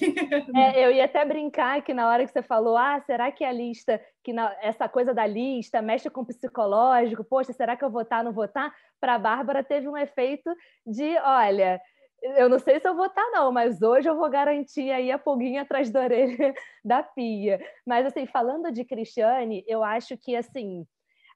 é, 0.56 0.86
eu 0.86 0.92
ia 0.92 1.06
até 1.06 1.24
brincar 1.24 1.82
que 1.82 1.92
na 1.92 2.08
hora 2.08 2.24
que 2.24 2.30
você 2.30 2.42
falou, 2.42 2.76
ah, 2.76 3.00
será 3.00 3.32
que 3.32 3.44
a 3.44 3.50
lista, 3.50 4.00
que 4.22 4.32
na... 4.32 4.54
essa 4.62 4.88
coisa 4.88 5.12
da 5.12 5.26
lista 5.26 5.82
mexe 5.82 6.08
com 6.08 6.20
o 6.20 6.26
psicológico, 6.26 7.24
poxa, 7.24 7.52
será 7.52 7.76
que 7.76 7.84
eu 7.84 7.90
votar, 7.90 8.22
não 8.22 8.32
votar? 8.32 8.72
Para 9.00 9.16
a 9.16 9.18
Bárbara 9.18 9.64
teve 9.64 9.88
um 9.88 9.96
efeito 9.96 10.48
de, 10.86 11.18
olha, 11.18 11.80
eu 12.24 12.48
não 12.48 12.58
sei 12.58 12.80
se 12.80 12.88
eu 12.88 12.94
vou 12.96 13.06
estar, 13.06 13.30
não, 13.32 13.52
mas 13.52 13.82
hoje 13.82 14.08
eu 14.08 14.16
vou 14.16 14.30
garantir 14.30 14.90
aí 14.90 15.12
a 15.12 15.18
pulguinha 15.18 15.62
atrás 15.62 15.90
da 15.90 16.00
orelha 16.00 16.54
da 16.84 17.02
pia. 17.02 17.60
Mas, 17.86 18.06
assim, 18.06 18.26
falando 18.26 18.72
de 18.72 18.82
Cristiane, 18.84 19.62
eu 19.68 19.84
acho 19.84 20.16
que, 20.16 20.34
assim, 20.34 20.86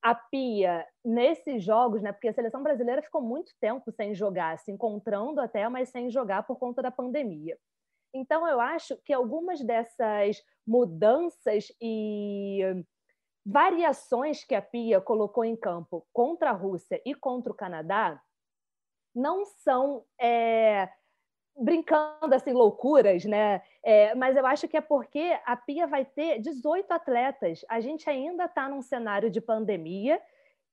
a 0.02 0.14
Pia, 0.14 0.86
nesses 1.04 1.62
jogos, 1.62 2.00
né? 2.00 2.12
Porque 2.12 2.28
a 2.28 2.32
seleção 2.32 2.62
brasileira 2.62 3.02
ficou 3.02 3.20
muito 3.20 3.52
tempo 3.60 3.90
sem 3.92 4.14
jogar, 4.14 4.58
se 4.58 4.70
encontrando 4.70 5.40
até, 5.40 5.68
mas 5.68 5.90
sem 5.90 6.08
jogar 6.08 6.44
por 6.44 6.56
conta 6.58 6.80
da 6.80 6.90
pandemia. 6.90 7.58
Então, 8.14 8.46
eu 8.48 8.58
acho 8.58 8.96
que 9.04 9.12
algumas 9.12 9.60
dessas 9.60 10.42
mudanças 10.66 11.70
e 11.82 12.60
variações 13.44 14.44
que 14.44 14.54
a 14.54 14.62
Pia 14.62 15.00
colocou 15.00 15.44
em 15.44 15.56
campo 15.56 16.06
contra 16.12 16.50
a 16.50 16.54
Rússia 16.54 17.00
e 17.04 17.14
contra 17.14 17.52
o 17.52 17.56
Canadá 17.56 18.22
não 19.18 19.44
são 19.44 20.04
é, 20.20 20.88
brincando 21.58 22.34
assim 22.34 22.52
loucuras, 22.52 23.24
né? 23.24 23.60
É, 23.82 24.14
mas 24.14 24.36
eu 24.36 24.46
acho 24.46 24.68
que 24.68 24.76
é 24.76 24.80
porque 24.80 25.36
a 25.44 25.56
Pia 25.56 25.86
vai 25.86 26.04
ter 26.04 26.38
18 26.38 26.90
atletas. 26.92 27.64
A 27.68 27.80
gente 27.80 28.08
ainda 28.08 28.44
está 28.44 28.68
num 28.68 28.80
cenário 28.80 29.30
de 29.30 29.40
pandemia 29.40 30.20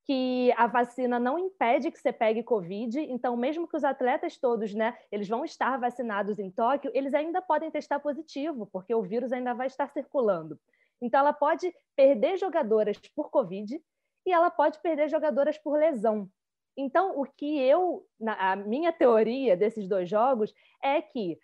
que 0.05 0.53
a 0.55 0.67
vacina 0.67 1.17
não 1.17 1.39
impede 1.39 1.89
que 1.89 1.99
você 1.99 2.13
pegue 2.13 2.43
Covid, 2.43 2.99
então 2.99 3.35
mesmo 3.35 3.67
que 3.67 3.75
os 3.75 3.83
atletas 3.83 4.37
todos, 4.37 4.71
né, 4.71 4.95
eles 5.11 5.27
vão 5.27 5.43
estar 5.43 5.79
vacinados 5.79 6.37
em 6.37 6.51
Tóquio, 6.51 6.91
eles 6.93 7.11
ainda 7.15 7.41
podem 7.41 7.71
testar 7.71 7.99
positivo, 7.99 8.69
porque 8.71 8.93
o 8.93 9.01
vírus 9.01 9.31
ainda 9.31 9.55
vai 9.55 9.65
estar 9.65 9.89
circulando. 9.89 10.59
Então 11.01 11.19
ela 11.19 11.33
pode 11.33 11.73
perder 11.95 12.37
jogadoras 12.37 12.97
por 13.15 13.31
Covid 13.31 13.81
e 14.27 14.31
ela 14.31 14.51
pode 14.51 14.79
perder 14.79 15.09
jogadoras 15.09 15.57
por 15.57 15.75
lesão. 15.75 16.29
Então, 16.77 17.19
o 17.19 17.25
que 17.25 17.59
eu, 17.59 18.05
a 18.27 18.55
minha 18.55 18.91
teoria 18.91 19.55
desses 19.55 19.87
dois 19.87 20.09
jogos 20.09 20.53
é 20.83 21.01
que 21.01 21.39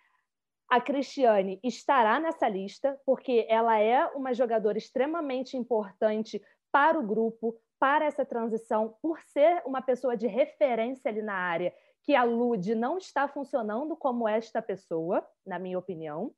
a 0.68 0.80
Cristiane 0.80 1.60
estará 1.62 2.18
nessa 2.18 2.48
lista, 2.48 2.98
porque 3.04 3.46
ela 3.48 3.78
é 3.78 4.06
uma 4.08 4.32
jogadora 4.32 4.78
extremamente 4.78 5.56
importante 5.56 6.42
para 6.70 6.98
o 6.98 7.06
grupo, 7.06 7.54
para 7.78 8.06
essa 8.06 8.24
transição, 8.24 8.96
por 9.02 9.20
ser 9.20 9.62
uma 9.66 9.82
pessoa 9.82 10.16
de 10.16 10.26
referência 10.26 11.10
ali 11.10 11.20
na 11.20 11.34
área, 11.34 11.74
que 12.02 12.14
a 12.14 12.24
Lud 12.24 12.74
não 12.74 12.96
está 12.96 13.28
funcionando 13.28 13.96
como 13.96 14.28
esta 14.28 14.62
pessoa, 14.62 15.26
na 15.46 15.58
minha 15.58 15.78
opinião. 15.78 16.34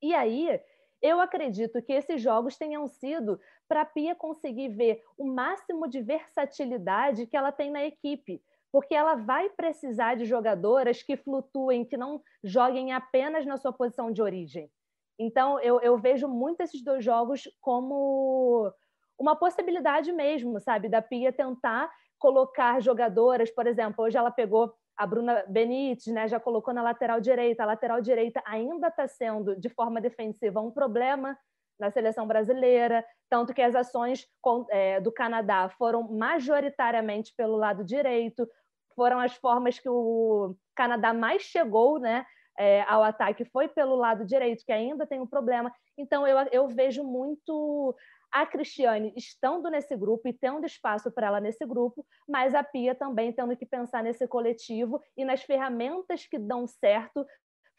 E 0.00 0.14
aí, 0.14 0.60
eu 1.02 1.20
acredito 1.20 1.82
que 1.82 1.92
esses 1.92 2.20
jogos 2.20 2.56
tenham 2.56 2.86
sido 2.86 3.40
para 3.68 3.82
a 3.82 3.84
Pia 3.84 4.14
conseguir 4.14 4.70
ver 4.70 5.02
o 5.16 5.26
máximo 5.26 5.86
de 5.88 6.00
versatilidade 6.00 7.26
que 7.26 7.36
ela 7.36 7.52
tem 7.52 7.70
na 7.70 7.84
equipe, 7.84 8.42
porque 8.72 8.94
ela 8.94 9.14
vai 9.14 9.50
precisar 9.50 10.14
de 10.14 10.24
jogadoras 10.24 11.02
que 11.02 11.16
flutuem, 11.16 11.84
que 11.84 11.96
não 11.96 12.22
joguem 12.42 12.92
apenas 12.92 13.46
na 13.46 13.56
sua 13.56 13.72
posição 13.72 14.10
de 14.10 14.22
origem. 14.22 14.70
Então, 15.18 15.60
eu, 15.60 15.80
eu 15.80 15.98
vejo 15.98 16.28
muito 16.28 16.60
esses 16.60 16.82
dois 16.82 17.04
jogos 17.04 17.42
como 17.60 18.72
uma 19.18 19.34
possibilidade 19.34 20.12
mesmo, 20.12 20.60
sabe, 20.60 20.88
da 20.88 21.02
Pia 21.02 21.32
tentar 21.32 21.90
colocar 22.18 22.80
jogadoras, 22.80 23.50
por 23.50 23.66
exemplo, 23.66 24.04
hoje 24.04 24.16
ela 24.16 24.30
pegou 24.30 24.74
a 24.96 25.06
Bruna 25.06 25.44
Benítez, 25.48 26.12
né, 26.12 26.26
já 26.26 26.40
colocou 26.40 26.74
na 26.74 26.82
lateral 26.82 27.20
direita. 27.20 27.62
A 27.62 27.66
lateral 27.66 28.00
direita 28.00 28.42
ainda 28.44 28.88
está 28.88 29.06
sendo, 29.06 29.54
de 29.54 29.68
forma 29.68 30.00
defensiva, 30.00 30.60
um 30.60 30.72
problema 30.72 31.38
na 31.78 31.90
seleção 31.90 32.26
brasileira, 32.26 33.04
tanto 33.30 33.54
que 33.54 33.62
as 33.62 33.74
ações 33.74 34.26
é, 34.70 35.00
do 35.00 35.12
Canadá 35.12 35.68
foram 35.70 36.02
majoritariamente 36.10 37.32
pelo 37.36 37.56
lado 37.56 37.84
direito, 37.84 38.48
foram 38.94 39.20
as 39.20 39.34
formas 39.34 39.78
que 39.78 39.88
o 39.88 40.56
Canadá 40.74 41.12
mais 41.12 41.42
chegou 41.42 41.98
né, 41.98 42.26
é, 42.58 42.82
ao 42.82 43.02
ataque, 43.02 43.44
foi 43.44 43.68
pelo 43.68 43.94
lado 43.94 44.24
direito, 44.24 44.64
que 44.64 44.72
ainda 44.72 45.06
tem 45.06 45.20
um 45.20 45.26
problema. 45.26 45.72
Então, 45.96 46.26
eu, 46.26 46.38
eu 46.50 46.68
vejo 46.68 47.04
muito 47.04 47.94
a 48.30 48.44
Cristiane 48.44 49.12
estando 49.16 49.70
nesse 49.70 49.96
grupo 49.96 50.28
e 50.28 50.32
tendo 50.32 50.66
espaço 50.66 51.10
para 51.10 51.28
ela 51.28 51.40
nesse 51.40 51.64
grupo, 51.64 52.04
mas 52.28 52.54
a 52.54 52.62
Pia 52.62 52.94
também 52.94 53.32
tendo 53.32 53.56
que 53.56 53.64
pensar 53.64 54.02
nesse 54.02 54.26
coletivo 54.26 55.00
e 55.16 55.24
nas 55.24 55.42
ferramentas 55.42 56.26
que 56.26 56.38
dão 56.38 56.66
certo 56.66 57.24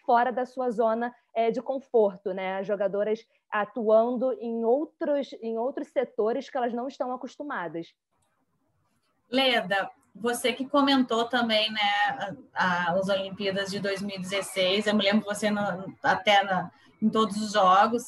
fora 0.09 0.31
da 0.31 0.43
sua 0.43 0.71
zona 0.71 1.13
é, 1.35 1.51
de 1.51 1.61
conforto, 1.61 2.33
né? 2.33 2.57
As 2.57 2.65
jogadoras 2.65 3.19
atuando 3.47 4.33
em 4.41 4.65
outros, 4.65 5.31
em 5.39 5.55
outros 5.55 5.89
setores 5.89 6.49
que 6.49 6.57
elas 6.57 6.73
não 6.73 6.87
estão 6.87 7.13
acostumadas. 7.13 7.93
Leda, 9.29 9.87
você 10.15 10.51
que 10.51 10.67
comentou 10.67 11.25
também, 11.25 11.71
né, 11.71 12.35
as 12.55 13.07
Olimpíadas 13.07 13.69
de 13.69 13.79
2016, 13.79 14.87
eu 14.87 14.95
me 14.95 15.03
lembro 15.03 15.25
você 15.25 15.51
no, 15.51 15.61
até 16.01 16.43
na, 16.43 16.71
em 16.99 17.07
todos 17.07 17.37
os 17.37 17.51
jogos. 17.51 18.01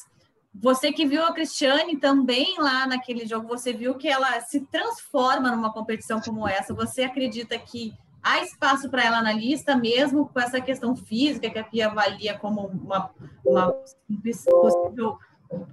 Você 0.52 0.92
que 0.92 1.06
viu 1.06 1.24
a 1.24 1.32
Cristiane 1.32 1.96
também 1.98 2.56
lá 2.58 2.84
naquele 2.84 3.28
jogo, 3.28 3.46
você 3.46 3.72
viu 3.72 3.94
que 3.94 4.08
ela 4.08 4.40
se 4.40 4.62
transforma 4.66 5.52
numa 5.52 5.72
competição 5.72 6.20
como 6.20 6.48
essa. 6.48 6.74
Você 6.74 7.04
acredita 7.04 7.56
que 7.60 7.94
há 8.22 8.42
espaço 8.42 8.88
para 8.88 9.04
ela 9.04 9.22
na 9.22 9.32
lista, 9.32 9.76
mesmo 9.76 10.28
com 10.28 10.40
essa 10.40 10.60
questão 10.60 10.94
física 10.94 11.50
que 11.50 11.58
a 11.58 11.64
Pia 11.64 11.88
avalia 11.88 12.38
como 12.38 12.66
uma, 12.66 13.10
uma 13.44 13.72
possível 14.22 15.18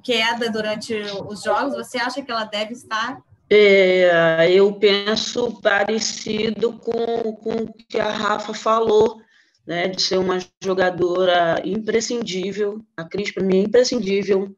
queda 0.04 0.50
durante 0.50 0.96
os 1.28 1.44
jogos? 1.44 1.76
Você 1.76 1.98
acha 1.98 2.22
que 2.22 2.32
ela 2.32 2.46
deve 2.46 2.74
estar? 2.74 3.22
É, 3.50 4.52
eu 4.52 4.74
penso 4.74 5.60
parecido 5.62 6.74
com, 6.74 7.34
com 7.34 7.56
o 7.64 7.74
que 7.74 8.00
a 8.00 8.10
Rafa 8.10 8.54
falou, 8.54 9.22
né, 9.66 9.88
de 9.88 10.02
ser 10.02 10.18
uma 10.18 10.40
jogadora 10.64 11.62
imprescindível. 11.64 12.82
A 12.96 13.04
Cris, 13.04 13.32
para 13.32 13.44
mim, 13.44 13.60
é 13.60 13.64
imprescindível 13.64 14.56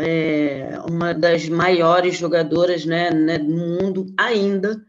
é 0.00 0.78
uma 0.88 1.12
das 1.12 1.48
maiores 1.48 2.16
jogadoras 2.16 2.84
né, 2.84 3.10
né, 3.10 3.36
do 3.36 3.50
mundo 3.50 4.06
ainda. 4.16 4.80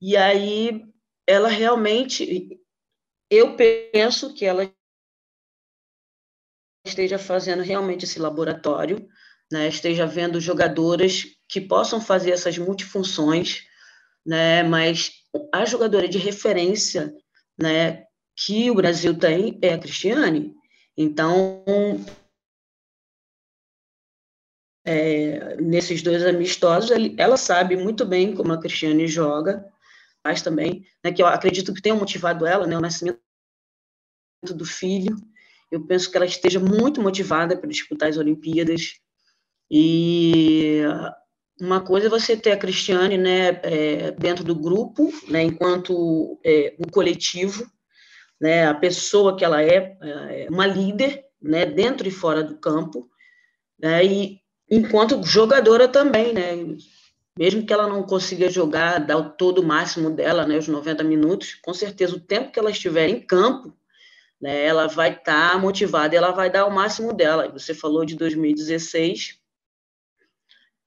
E 0.00 0.16
aí 0.16 0.84
ela 1.28 1.48
realmente, 1.48 2.58
eu 3.30 3.54
penso 3.54 4.32
que 4.32 4.46
ela 4.46 4.72
esteja 6.86 7.18
fazendo 7.18 7.62
realmente 7.62 8.06
esse 8.06 8.18
laboratório, 8.18 9.06
né, 9.52 9.68
esteja 9.68 10.06
vendo 10.06 10.40
jogadoras 10.40 11.24
que 11.46 11.60
possam 11.60 12.00
fazer 12.00 12.30
essas 12.30 12.56
multifunções, 12.56 13.66
né? 14.24 14.62
Mas 14.62 15.12
a 15.54 15.66
jogadora 15.66 16.08
de 16.08 16.16
referência, 16.16 17.14
né, 17.58 18.06
que 18.34 18.70
o 18.70 18.74
Brasil 18.74 19.18
tem 19.18 19.58
é 19.60 19.74
a 19.74 19.78
Cristiane. 19.78 20.54
Então, 20.96 21.62
é, 24.86 25.56
nesses 25.56 26.02
dois 26.02 26.24
amistosos, 26.24 26.90
ela 27.18 27.36
sabe 27.36 27.76
muito 27.76 28.06
bem 28.06 28.34
como 28.34 28.52
a 28.52 28.60
Cristiane 28.60 29.06
joga, 29.06 29.70
mas 30.28 30.42
também, 30.42 30.84
né, 31.02 31.10
que 31.10 31.22
eu 31.22 31.26
acredito 31.26 31.72
que 31.72 31.80
tenha 31.80 31.94
motivado 31.94 32.44
ela, 32.44 32.66
né, 32.66 32.76
o 32.76 32.82
nascimento 32.82 33.18
do 34.42 34.66
filho. 34.66 35.16
Eu 35.72 35.86
penso 35.86 36.10
que 36.10 36.18
ela 36.18 36.26
esteja 36.26 36.60
muito 36.60 37.00
motivada 37.00 37.56
para 37.56 37.70
disputar 37.70 38.10
as 38.10 38.18
Olimpíadas. 38.18 39.00
E 39.70 40.82
uma 41.58 41.80
coisa 41.80 42.08
é 42.08 42.10
você 42.10 42.36
ter 42.36 42.52
a 42.52 42.58
Cristiane 42.58 43.16
né, 43.16 43.58
é, 43.62 44.10
dentro 44.10 44.44
do 44.44 44.54
grupo, 44.54 45.10
né, 45.28 45.42
enquanto 45.44 46.38
é, 46.44 46.76
um 46.78 46.90
coletivo, 46.90 47.66
né, 48.38 48.66
a 48.66 48.74
pessoa 48.74 49.34
que 49.34 49.46
ela 49.46 49.62
é, 49.62 49.96
é 50.02 50.46
uma 50.50 50.66
líder, 50.66 51.24
né, 51.40 51.64
dentro 51.64 52.06
e 52.06 52.10
fora 52.10 52.44
do 52.44 52.58
campo, 52.58 53.08
né, 53.80 54.04
e 54.04 54.40
enquanto 54.70 55.22
jogadora 55.24 55.88
também, 55.88 56.34
né, 56.34 56.52
mesmo 57.38 57.64
que 57.64 57.72
ela 57.72 57.86
não 57.86 58.02
consiga 58.02 58.50
jogar, 58.50 58.98
dar 58.98 59.16
o 59.16 59.30
todo 59.30 59.60
o 59.60 59.64
máximo 59.64 60.10
dela, 60.10 60.44
né, 60.44 60.58
os 60.58 60.66
90 60.66 61.04
minutos, 61.04 61.54
com 61.54 61.72
certeza 61.72 62.16
o 62.16 62.20
tempo 62.20 62.50
que 62.50 62.58
ela 62.58 62.72
estiver 62.72 63.08
em 63.08 63.20
campo, 63.20 63.72
né, 64.40 64.64
ela 64.64 64.88
vai 64.88 65.12
estar 65.12 65.52
tá 65.52 65.56
motivada, 65.58 66.16
ela 66.16 66.32
vai 66.32 66.50
dar 66.50 66.66
o 66.66 66.74
máximo 66.74 67.12
dela. 67.12 67.48
Você 67.52 67.72
falou 67.72 68.04
de 68.04 68.16
2016, 68.16 69.38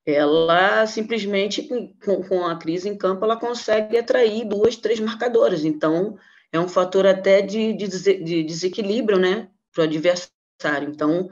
ela 0.05 0.85
simplesmente, 0.87 1.69
com, 2.03 2.21
com 2.21 2.45
a 2.45 2.57
crise 2.57 2.89
em 2.89 2.97
campo, 2.97 3.23
ela 3.23 3.39
consegue 3.39 3.97
atrair 3.97 4.43
duas, 4.45 4.75
três 4.75 4.99
marcadoras. 4.99 5.63
Então, 5.63 6.17
é 6.51 6.59
um 6.59 6.67
fator 6.67 7.07
até 7.07 7.41
de, 7.41 7.71
de, 7.71 7.87
de 7.87 8.43
desequilíbrio 8.43 9.17
né, 9.17 9.47
para 9.73 9.83
o 9.83 9.85
adversário. 9.85 10.89
Então, 10.89 11.29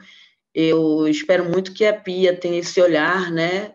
eu 0.56 1.10
espero 1.10 1.44
muito 1.44 1.74
que 1.74 1.86
a 1.86 1.94
Pia 1.94 2.34
tenha 2.34 2.60
esse 2.60 2.82
olhar, 2.82 3.30
né, 3.30 3.74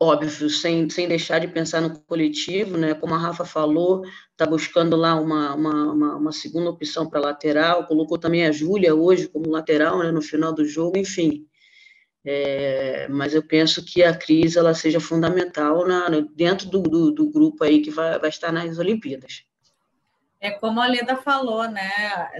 óbvio, 0.00 0.48
sem, 0.48 0.88
sem 0.88 1.08
deixar 1.08 1.40
de 1.40 1.48
pensar 1.48 1.80
no 1.80 1.98
coletivo, 2.00 2.76
né? 2.76 2.94
Como 2.94 3.14
a 3.14 3.18
Rafa 3.18 3.44
falou, 3.44 4.04
está 4.30 4.46
buscando 4.46 4.96
lá 4.96 5.14
uma, 5.16 5.54
uma, 5.54 5.92
uma, 5.92 6.16
uma 6.16 6.32
segunda 6.32 6.70
opção 6.70 7.08
para 7.08 7.20
lateral, 7.20 7.86
colocou 7.86 8.18
também 8.18 8.46
a 8.46 8.52
Júlia 8.52 8.94
hoje 8.94 9.28
como 9.28 9.50
lateral, 9.50 9.98
né, 9.98 10.12
no 10.12 10.22
final 10.22 10.52
do 10.52 10.64
jogo, 10.64 10.96
enfim. 10.96 11.46
É, 12.24 13.08
mas 13.08 13.34
eu 13.34 13.42
penso 13.42 13.84
que 13.84 14.02
a 14.02 14.14
Cris 14.14 14.56
ela 14.56 14.74
seja 14.74 15.00
fundamental 15.00 15.86
na, 15.86 16.08
dentro 16.34 16.68
do, 16.68 16.82
do, 16.82 17.10
do, 17.10 17.30
grupo 17.30 17.64
aí 17.64 17.80
que 17.80 17.90
vai, 17.90 18.18
vai 18.18 18.28
estar 18.28 18.52
nas 18.52 18.78
Olimpíadas. 18.78 19.44
É 20.40 20.50
como 20.50 20.80
a 20.80 20.86
Leda 20.86 21.16
falou, 21.16 21.68
né? 21.68 21.90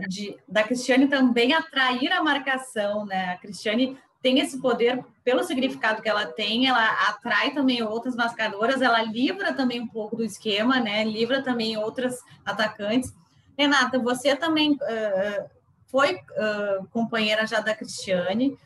De, 0.08 0.36
da 0.46 0.62
Cristiane 0.62 1.08
também 1.08 1.52
atrair 1.52 2.12
a 2.12 2.22
marcação, 2.22 3.04
né? 3.06 3.32
A 3.32 3.38
Cristiane 3.38 3.96
tem 4.20 4.40
esse 4.40 4.60
poder 4.60 5.04
pelo 5.22 5.44
significado 5.44 6.02
que 6.02 6.08
ela 6.08 6.26
tem, 6.26 6.66
ela 6.66 6.84
atrai 7.08 7.52
também 7.52 7.82
outras 7.82 8.16
mascadoras, 8.16 8.82
ela 8.82 9.02
livra 9.02 9.52
também 9.52 9.80
um 9.80 9.86
pouco 9.86 10.16
do 10.16 10.24
esquema, 10.24 10.80
né? 10.80 11.04
Livra 11.04 11.42
também 11.42 11.76
outras 11.76 12.18
atacantes. 12.44 13.14
Renata, 13.56 13.98
você 13.98 14.34
também 14.34 14.72
uh, 14.72 15.50
foi 15.86 16.14
uh, 16.14 16.86
companheira 16.90 17.46
já 17.46 17.60
da 17.60 17.74
Cristiane. 17.74 18.58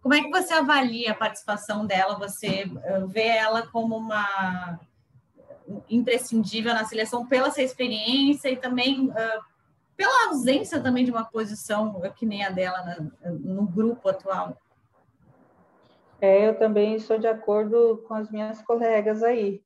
Como 0.00 0.14
é 0.14 0.22
que 0.22 0.30
você 0.30 0.54
avalia 0.54 1.12
a 1.12 1.14
participação 1.14 1.86
dela? 1.86 2.18
Você 2.18 2.64
uh, 2.64 3.06
vê 3.06 3.26
ela 3.26 3.66
como 3.66 3.96
uma 3.96 4.80
imprescindível 5.90 6.72
na 6.72 6.84
seleção 6.86 7.26
pela 7.26 7.50
sua 7.50 7.62
experiência 7.62 8.48
e 8.48 8.56
também 8.56 9.12
pela 9.94 10.28
ausência 10.28 10.80
também 10.80 11.04
de 11.04 11.10
uma 11.10 11.26
posição 11.26 12.00
que 12.16 12.24
nem 12.24 12.42
a 12.42 12.48
dela 12.48 12.96
no 13.22 13.66
grupo 13.66 14.08
atual? 14.08 14.56
É, 16.20 16.48
eu 16.48 16.58
também 16.58 16.98
sou 16.98 17.18
de 17.18 17.28
acordo 17.28 18.04
com 18.08 18.14
as 18.14 18.30
minhas 18.30 18.60
colegas 18.62 19.22
aí. 19.22 19.62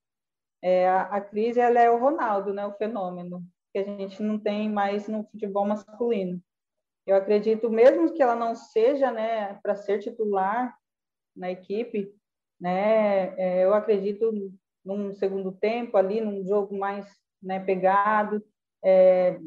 É, 0.61 0.89
a, 0.89 1.03
a 1.03 1.21
Cris, 1.21 1.57
ela 1.57 1.81
é 1.81 1.91
o 1.91 1.99
Ronaldo, 1.99 2.53
né, 2.53 2.67
o 2.67 2.75
fenômeno, 2.75 3.43
que 3.73 3.79
a 3.79 3.85
gente 3.85 4.23
não 4.23 4.39
tem 4.39 4.71
mais 4.71 5.09
no 5.09 5.25
futebol 5.25 5.67
masculino. 5.67 6.41
Eu 7.07 7.17
acredito, 7.17 7.71
mesmo 7.71 8.13
que 8.13 8.23
ela 8.23 8.37
não 8.37 8.55
seja, 8.55 9.11
né, 9.11 9.55
para 9.63 9.75
ser 9.75 9.99
titular 9.99 10.77
na 11.35 11.51
equipe, 11.51 12.15
né, 12.61 13.35
é, 13.39 13.65
eu 13.65 13.75
acredito 13.75 14.31
num 14.85 15.13
segundo 15.15 15.53
tempo 15.53 15.97
ali, 15.97 16.21
num 16.21 16.45
jogo 16.47 16.77
mais 16.79 17.07
né, 17.43 17.59
pegado, 17.59 18.45
é, 18.85 19.41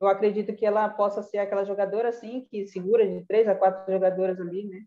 eu 0.00 0.06
acredito 0.06 0.54
que 0.54 0.64
ela 0.64 0.88
possa 0.88 1.22
ser 1.22 1.38
aquela 1.38 1.64
jogadora 1.64 2.10
assim 2.10 2.46
que 2.50 2.66
segura 2.66 3.06
de 3.06 3.24
três 3.26 3.48
a 3.48 3.54
quatro 3.54 3.92
jogadoras 3.92 4.40
ali, 4.40 4.64
né? 4.66 4.80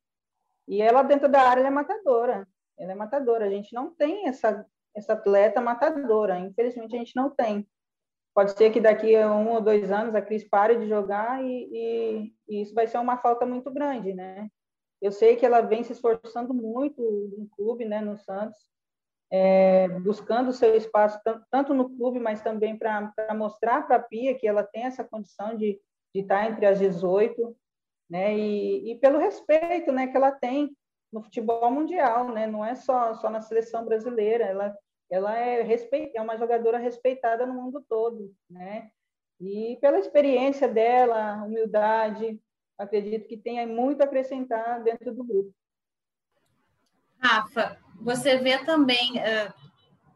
E 0.67 0.81
ela 0.81 1.03
dentro 1.03 1.29
da 1.29 1.41
área 1.41 1.61
é 1.61 1.69
matadora. 1.69 2.47
Ela 2.77 2.91
é 2.93 2.95
matadora. 2.95 3.45
A 3.45 3.49
gente 3.49 3.73
não 3.73 3.93
tem 3.93 4.27
essa 4.27 4.65
essa 4.95 5.13
atleta 5.13 5.59
matadora. 5.59 6.39
Infelizmente 6.39 6.95
a 6.95 6.99
gente 6.99 7.15
não 7.15 7.29
tem. 7.29 7.67
Pode 8.33 8.51
ser 8.51 8.71
que 8.71 8.81
daqui 8.81 9.15
a 9.15 9.31
um 9.31 9.51
ou 9.51 9.61
dois 9.61 9.91
anos 9.91 10.15
a 10.15 10.21
Cris 10.21 10.47
pare 10.47 10.77
de 10.77 10.87
jogar 10.87 11.43
e, 11.43 11.69
e, 11.71 12.33
e 12.47 12.61
isso 12.61 12.73
vai 12.73 12.87
ser 12.87 12.97
uma 12.97 13.17
falta 13.17 13.45
muito 13.45 13.71
grande, 13.71 14.13
né? 14.13 14.49
Eu 15.01 15.11
sei 15.11 15.35
que 15.35 15.45
ela 15.45 15.61
vem 15.61 15.83
se 15.83 15.91
esforçando 15.91 16.53
muito 16.53 17.01
no 17.37 17.47
clube, 17.49 17.85
né, 17.85 17.99
no 17.99 18.17
Santos, 18.17 18.57
é, 19.29 19.87
buscando 19.99 20.53
seu 20.53 20.75
espaço 20.75 21.19
tanto 21.51 21.73
no 21.73 21.89
clube, 21.89 22.19
mas 22.19 22.41
também 22.41 22.77
para 22.77 23.11
mostrar 23.35 23.85
para 23.85 23.97
a 23.97 24.01
Pia 24.01 24.33
que 24.33 24.47
ela 24.47 24.63
tem 24.63 24.85
essa 24.85 25.03
condição 25.03 25.57
de, 25.57 25.79
de 26.15 26.21
estar 26.21 26.49
entre 26.49 26.65
as 26.65 26.79
18 26.79 27.55
né? 28.13 28.37
E, 28.37 28.91
e 28.91 28.99
pelo 28.99 29.17
respeito, 29.17 29.91
né, 29.91 30.05
que 30.05 30.15
ela 30.15 30.31
tem 30.31 30.77
no 31.11 31.23
futebol 31.23 31.71
mundial, 31.71 32.31
né? 32.31 32.45
Não 32.45 32.63
é 32.63 32.75
só 32.75 33.15
só 33.15 33.27
na 33.27 33.41
seleção 33.41 33.83
brasileira, 33.83 34.43
ela 34.43 34.77
ela 35.09 35.35
é 35.35 35.63
respeita, 35.63 36.19
é 36.19 36.21
uma 36.21 36.37
jogadora 36.37 36.77
respeitada 36.77 37.43
no 37.45 37.55
mundo 37.55 37.83
todo, 37.89 38.31
né? 38.47 38.91
E 39.41 39.79
pela 39.81 39.97
experiência 39.97 40.67
dela, 40.67 41.43
humildade, 41.43 42.39
acredito 42.77 43.27
que 43.27 43.35
tenha 43.35 43.65
muito 43.65 44.01
a 44.01 44.05
acrescentar 44.05 44.83
dentro 44.83 45.13
do 45.13 45.23
grupo. 45.23 45.51
Rafa, 47.17 47.79
você 47.99 48.37
vê 48.37 48.59
também 48.63 49.13
uh, 49.17 49.53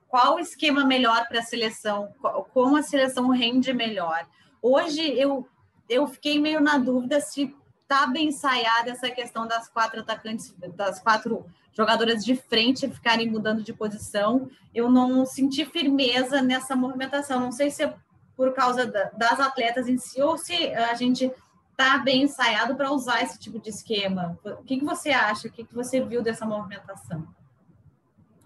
qual 0.07 0.35
o 0.35 0.39
esquema 0.39 0.85
melhor 0.85 1.27
para 1.27 1.39
a 1.39 1.43
seleção, 1.43 2.13
como 2.53 2.77
a 2.77 2.83
seleção 2.83 3.29
rende 3.29 3.73
melhor. 3.73 4.27
Hoje 4.61 5.01
eu, 5.19 5.47
eu 5.89 6.07
fiquei 6.07 6.39
meio 6.39 6.59
na 6.59 6.77
dúvida 6.77 7.19
se 7.19 7.55
tá 7.87 8.05
bem 8.07 8.27
ensaiada 8.27 8.91
essa 8.91 9.09
questão 9.09 9.47
das 9.47 9.69
quatro 9.69 10.01
atacantes, 10.01 10.53
das 10.75 10.99
quatro 10.99 11.45
jogadoras 11.71 12.25
de 12.25 12.35
frente 12.35 12.89
ficarem 12.89 13.29
mudando 13.29 13.63
de 13.63 13.73
posição. 13.73 14.49
Eu 14.73 14.89
não 14.89 15.25
senti 15.25 15.65
firmeza 15.65 16.41
nessa 16.41 16.75
movimentação. 16.75 17.39
Não 17.39 17.51
sei 17.51 17.71
se 17.71 17.83
é 17.83 17.95
por 18.35 18.53
causa 18.53 18.85
da, 18.85 19.05
das 19.11 19.39
atletas 19.39 19.87
em 19.87 19.97
si 19.97 20.21
ou 20.21 20.37
se 20.37 20.53
a 20.73 20.93
gente 20.93 21.31
tá 21.75 21.99
bem 21.99 22.23
ensaiado 22.23 22.75
para 22.75 22.91
usar 22.91 23.21
esse 23.21 23.39
tipo 23.39 23.59
de 23.59 23.69
esquema. 23.69 24.37
O 24.43 24.63
que, 24.63 24.79
que 24.79 24.85
você 24.85 25.11
acha? 25.11 25.47
O 25.47 25.51
que, 25.51 25.63
que 25.63 25.73
você 25.73 26.01
viu 26.01 26.21
dessa 26.21 26.45
movimentação? 26.45 27.27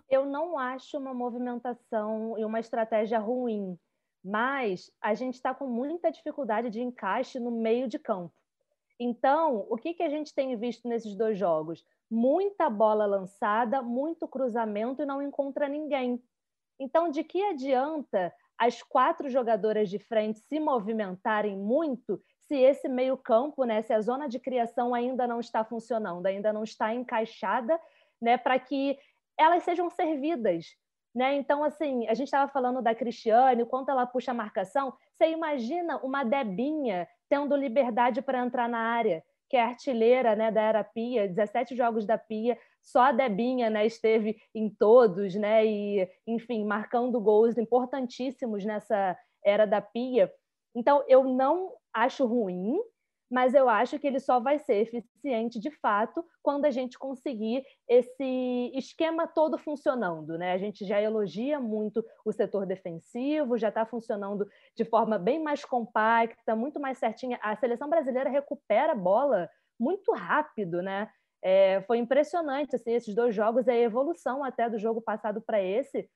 Eu 0.10 0.26
não 0.26 0.60
acho 0.60 0.98
uma 0.98 1.14
movimentação 1.14 2.38
e 2.38 2.44
uma 2.44 2.60
estratégia 2.60 3.18
ruim, 3.18 3.80
mas 4.24 4.92
a 5.02 5.14
gente 5.14 5.36
está 5.36 5.56
com 5.56 5.68
muita 5.68 6.12
dificuldade 6.12 6.70
de 6.70 6.82
encaixe 6.82 7.40
no 7.40 7.50
meio 7.50 7.88
de 7.88 7.98
campo. 7.98 8.34
Então, 9.04 9.66
o 9.68 9.78
que, 9.78 9.96
que 9.96 10.04
a 10.04 10.10
gente 10.10 10.32
tem 10.32 10.56
visto 10.56 10.88
nesses 10.88 11.16
dois 11.16 11.36
jogos? 11.36 11.84
Muita 12.08 12.70
bola 12.70 13.08
lançada, 13.08 13.82
muito 13.82 14.28
cruzamento 14.28 15.02
e 15.02 15.08
não 15.08 15.24
encontra 15.24 15.68
ninguém. 15.68 16.24
Então, 16.80 17.10
de 17.10 17.24
que 17.24 17.42
adianta 17.42 18.32
as 18.56 18.84
quatro 18.84 19.28
jogadoras 19.28 19.90
de 19.90 19.98
frente 19.98 20.38
se 20.42 20.60
movimentarem 20.60 21.58
muito 21.58 22.22
se 22.42 22.56
esse 22.56 22.88
meio-campo, 22.88 23.64
né, 23.64 23.82
se 23.82 23.92
a 23.92 24.02
zona 24.02 24.30
de 24.30 24.38
criação 24.38 24.94
ainda 24.94 25.26
não 25.26 25.40
está 25.40 25.64
funcionando, 25.66 26.28
ainda 26.28 26.54
não 26.54 26.64
está 26.64 26.94
encaixada, 26.94 27.80
né, 28.22 28.38
para 28.38 28.60
que 28.60 29.00
elas 29.36 29.64
sejam 29.64 29.90
servidas. 29.90 30.78
Né? 31.14 31.36
Então, 31.36 31.64
assim, 31.64 32.08
a 32.08 32.14
gente 32.14 32.28
estava 32.28 32.52
falando 32.52 32.82
da 32.82 32.96
Cristiane, 32.96 33.64
o 33.64 33.68
quanto 33.68 33.90
ela 33.90 34.06
puxa 34.06 34.32
a 34.32 34.34
marcação. 34.34 34.94
Você 35.14 35.30
imagina 35.30 35.98
uma 35.98 36.24
Debinha 36.24 37.08
tendo 37.30 37.56
liberdade 37.56 38.22
para 38.22 38.46
entrar 38.46 38.70
na 38.70 38.80
área, 38.80 39.24
que 39.50 39.58
é 39.58 39.62
artilheira 39.62 40.36
né, 40.36 40.50
da 40.50 40.62
era 40.62 40.84
Pia, 40.84 41.28
17 41.28 41.76
jogos 41.76 42.06
da 42.06 42.18
Pia, 42.18 42.58
só 42.82 43.02
a 43.02 43.12
Debinha 43.12 43.70
né, 43.70 43.86
esteve 43.86 44.38
em 44.56 44.70
todos, 44.70 45.36
né, 45.36 45.66
e, 45.66 46.10
enfim, 46.26 46.64
marcando 46.64 47.20
gols 47.20 47.58
importantíssimos 47.58 48.64
nessa 48.64 49.18
era 49.44 49.66
da 49.68 49.82
Pia. 49.82 50.32
Então, 50.74 51.04
eu 51.08 51.26
não 51.26 51.74
acho 51.94 52.26
ruim, 52.26 52.80
mas 53.32 53.54
eu 53.54 53.70
acho 53.70 53.98
que 53.98 54.06
ele 54.06 54.20
só 54.20 54.42
vai 54.42 54.60
ser 54.60 54.82
eficiente 54.82 55.58
de 55.58 55.72
fato 55.72 56.24
quando 56.44 56.66
a 56.66 56.70
gente 56.70 57.00
conseguir 57.00 57.64
esse 57.88 58.72
esquema 58.76 59.26
todo 59.26 59.58
funcionando. 59.58 60.38
Né? 60.38 60.52
A 60.52 60.58
gente 60.58 60.86
já 60.86 61.02
elogia 61.02 61.58
muito 61.58 62.04
o 62.26 62.34
setor 62.34 62.66
defensivo, 62.66 63.58
já 63.58 63.70
está 63.70 63.86
funcionando 63.86 64.46
de 64.76 64.84
forma 64.84 65.18
bem 65.18 65.42
mais 65.42 65.64
compacta, 65.64 66.58
muito 66.58 66.78
mais 66.78 66.98
certinha. 66.98 67.40
A 67.42 67.56
seleção 67.56 67.90
brasileira 67.90 68.30
recupera 68.30 68.92
a 68.92 68.96
bola 68.96 69.50
muito 69.80 70.12
rápido, 70.12 70.82
né? 70.82 71.10
É, 71.44 71.82
foi 71.88 71.98
impressionante 71.98 72.76
assim, 72.76 72.92
esses 72.92 73.16
dois 73.16 73.34
jogos, 73.34 73.68
a 73.68 73.76
evolução 73.76 74.44
até 74.44 74.70
do 74.70 74.78
jogo 74.78 75.02
passado 75.02 75.42
para 75.42 75.60
esse, 75.60 76.08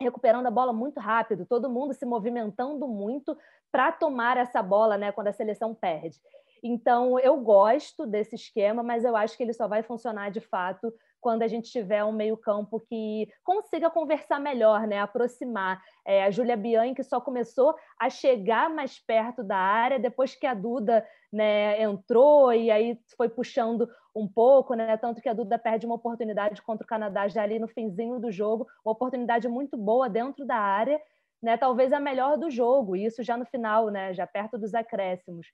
recuperando 0.00 0.46
a 0.46 0.50
bola 0.50 0.72
muito 0.72 1.00
rápido, 1.00 1.44
todo 1.44 1.70
mundo 1.70 1.92
se 1.92 2.06
movimentando 2.06 2.86
muito 2.86 3.36
para 3.70 3.90
tomar 3.90 4.36
essa 4.36 4.62
bola, 4.62 4.96
né, 4.96 5.12
quando 5.12 5.28
a 5.28 5.32
seleção 5.32 5.74
perde. 5.74 6.18
Então, 6.62 7.18
eu 7.18 7.36
gosto 7.38 8.06
desse 8.06 8.34
esquema, 8.34 8.82
mas 8.82 9.04
eu 9.04 9.16
acho 9.16 9.36
que 9.36 9.42
ele 9.42 9.52
só 9.52 9.68
vai 9.68 9.82
funcionar 9.82 10.30
de 10.30 10.40
fato 10.40 10.92
quando 11.20 11.42
a 11.42 11.48
gente 11.48 11.70
tiver 11.70 12.04
um 12.04 12.12
meio-campo 12.12 12.80
que 12.80 13.28
consiga 13.44 13.90
conversar 13.90 14.40
melhor, 14.40 14.86
né? 14.86 15.00
aproximar. 15.00 15.82
É, 16.06 16.24
a 16.24 16.30
Júlia 16.30 16.56
Bianchi 16.56 17.02
só 17.02 17.20
começou 17.20 17.74
a 17.98 18.08
chegar 18.08 18.70
mais 18.70 18.98
perto 19.00 19.42
da 19.42 19.56
área 19.56 19.98
depois 19.98 20.34
que 20.34 20.46
a 20.46 20.54
Duda 20.54 21.04
né, 21.32 21.82
entrou 21.82 22.52
e 22.52 22.70
aí 22.70 22.98
foi 23.16 23.28
puxando 23.28 23.88
um 24.18 24.26
pouco, 24.26 24.74
né? 24.74 24.96
Tanto 24.96 25.20
que 25.20 25.28
a 25.28 25.32
Duda 25.32 25.58
perde 25.58 25.86
uma 25.86 25.94
oportunidade 25.94 26.60
contra 26.62 26.84
o 26.84 26.88
Canadá 26.88 27.28
já 27.28 27.42
ali 27.42 27.58
no 27.58 27.68
finzinho 27.68 28.18
do 28.18 28.30
jogo, 28.30 28.66
uma 28.84 28.92
oportunidade 28.92 29.48
muito 29.48 29.76
boa 29.76 30.08
dentro 30.08 30.44
da 30.44 30.56
área, 30.56 31.00
né? 31.42 31.56
Talvez 31.56 31.92
a 31.92 32.00
melhor 32.00 32.36
do 32.36 32.50
jogo, 32.50 32.96
e 32.96 33.04
isso 33.04 33.22
já 33.22 33.36
no 33.36 33.46
final, 33.46 33.88
né? 33.88 34.12
Já 34.12 34.26
perto 34.26 34.58
dos 34.58 34.74
acréscimos. 34.74 35.46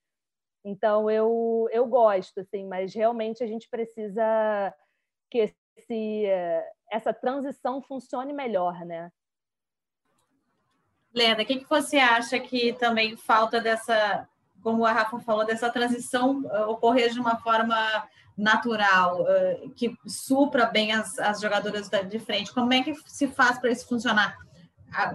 Então 0.64 1.10
eu 1.10 1.68
eu 1.70 1.86
gosto, 1.86 2.40
assim, 2.40 2.66
mas 2.66 2.94
realmente 2.94 3.44
a 3.44 3.46
gente 3.46 3.68
precisa 3.68 4.74
que 5.30 5.52
esse, 5.76 6.24
essa 6.90 7.12
transição 7.12 7.82
funcione 7.82 8.32
melhor, 8.32 8.84
né? 8.84 9.10
Leda, 11.14 11.42
o 11.42 11.46
que, 11.46 11.60
que 11.60 11.68
você 11.68 11.98
acha 11.98 12.38
que 12.40 12.72
também 12.72 13.16
falta 13.16 13.60
dessa, 13.60 14.28
como 14.62 14.84
a 14.84 14.92
Rafa 14.92 15.20
falou, 15.20 15.44
dessa 15.44 15.70
transição 15.70 16.40
uh, 16.42 16.70
ocorrer 16.70 17.10
de 17.10 17.20
uma 17.20 17.36
forma 17.36 17.76
natural, 18.36 19.24
que 19.76 19.96
supra 20.06 20.66
bem 20.66 20.92
as, 20.92 21.18
as 21.18 21.40
jogadoras 21.40 21.88
de 21.88 22.18
frente? 22.18 22.52
Como 22.52 22.72
é 22.72 22.82
que 22.82 22.94
se 23.06 23.28
faz 23.28 23.58
para 23.58 23.70
isso 23.70 23.86
funcionar? 23.86 24.36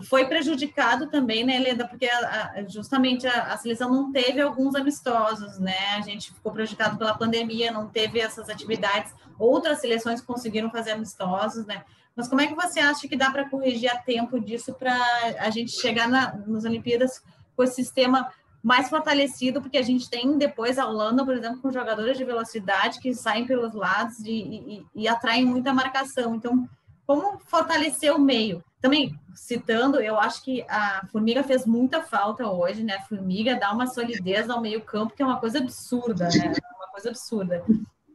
foi 0.08 0.26
prejudicado 0.26 1.08
também, 1.10 1.44
né, 1.44 1.58
Leda, 1.60 1.88
porque 1.88 2.06
a, 2.06 2.64
justamente 2.68 3.26
a, 3.26 3.54
a, 3.54 3.58
seleção 3.58 3.90
não 3.90 4.12
teve 4.12 4.42
alguns 4.42 4.76
amistosos, 4.76 5.58
né? 5.58 5.96
A 5.96 6.02
gente 6.02 6.34
ficou 6.34 6.52
prejudicado 6.52 6.98
pela 6.98 7.18
pandemia, 7.18 7.72
não 7.72 7.88
teve 7.88 8.20
essas 8.20 8.50
atividades. 8.50 9.14
Outras 9.38 9.80
seleções 9.80 10.22
conseguiram 10.22 10.70
fazer 10.70 10.92
amistosos, 10.92 11.66
né? 11.66 11.84
Mas 12.16 12.28
como 12.28 12.42
é 12.42 12.48
que 12.48 12.56
você 12.56 12.80
acha 12.80 13.08
que 13.08 13.16
dá 13.16 13.32
para 13.32 13.50
corrigir 13.50 13.90
a 13.90 13.98
tempo 13.98 14.40
disso 14.40 14.74
para 14.74 14.94
a 15.40 15.50
gente 15.50 15.72
chegar 15.72 16.10
na, 16.10 16.36
nas 16.46 16.66
Olimpíadas 16.66 17.24
com 17.56 17.64
esse 17.64 17.76
sistema 17.76 18.30
mais 18.62 18.90
fortalecido? 18.90 19.62
Porque 19.62 19.78
a 19.78 19.84
gente 19.84 20.10
tem 20.10 20.38
depois 20.38 20.78
a 20.78 20.86
Holanda, 20.86 21.26
por 21.26 21.36
exemplo, 21.36 21.62
com 21.62 21.72
jogadores 21.72 22.18
de 22.18 22.26
velocidade 22.26 23.00
que 23.00 23.14
saem 23.14 23.46
pelos 23.46 23.74
lados 23.74 24.20
e, 24.20 24.32
e, 24.32 24.86
e 24.96 25.08
atraem 25.08 25.46
muita 25.46 25.74
marcação. 25.74 26.36
Então, 26.36 26.68
como 27.06 27.40
fortalecer 27.40 28.14
o 28.14 28.20
meio? 28.20 28.64
Também, 28.82 29.14
citando, 29.34 30.00
eu 30.00 30.18
acho 30.20 30.44
que 30.44 30.64
a 30.70 31.06
Formiga 31.12 31.44
fez 31.44 31.66
muita 31.66 32.02
falta 32.02 32.48
hoje, 32.48 32.84
né? 32.84 32.96
A 32.96 33.02
Formiga 33.02 33.56
dá 33.56 33.74
uma 33.74 33.88
solidez 33.88 34.50
ao 34.50 34.62
meio-campo, 34.62 35.14
que 35.14 35.22
é 35.22 35.26
uma 35.26 35.40
coisa 35.40 35.58
absurda, 35.58 36.26
né? 36.30 36.54
É 36.54 36.76
uma 36.78 36.88
coisa 36.92 37.10
absurda. 37.10 37.66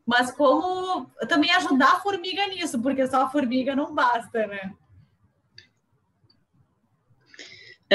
Mas 0.07 0.30
como 0.30 1.07
também 1.28 1.50
ajudar 1.52 1.92
a 1.92 2.00
Formiga 2.00 2.46
nisso, 2.46 2.80
porque 2.80 3.07
só 3.07 3.24
a 3.24 3.28
Formiga 3.28 3.74
não 3.74 3.94
basta, 3.94 4.46
né? 4.46 4.72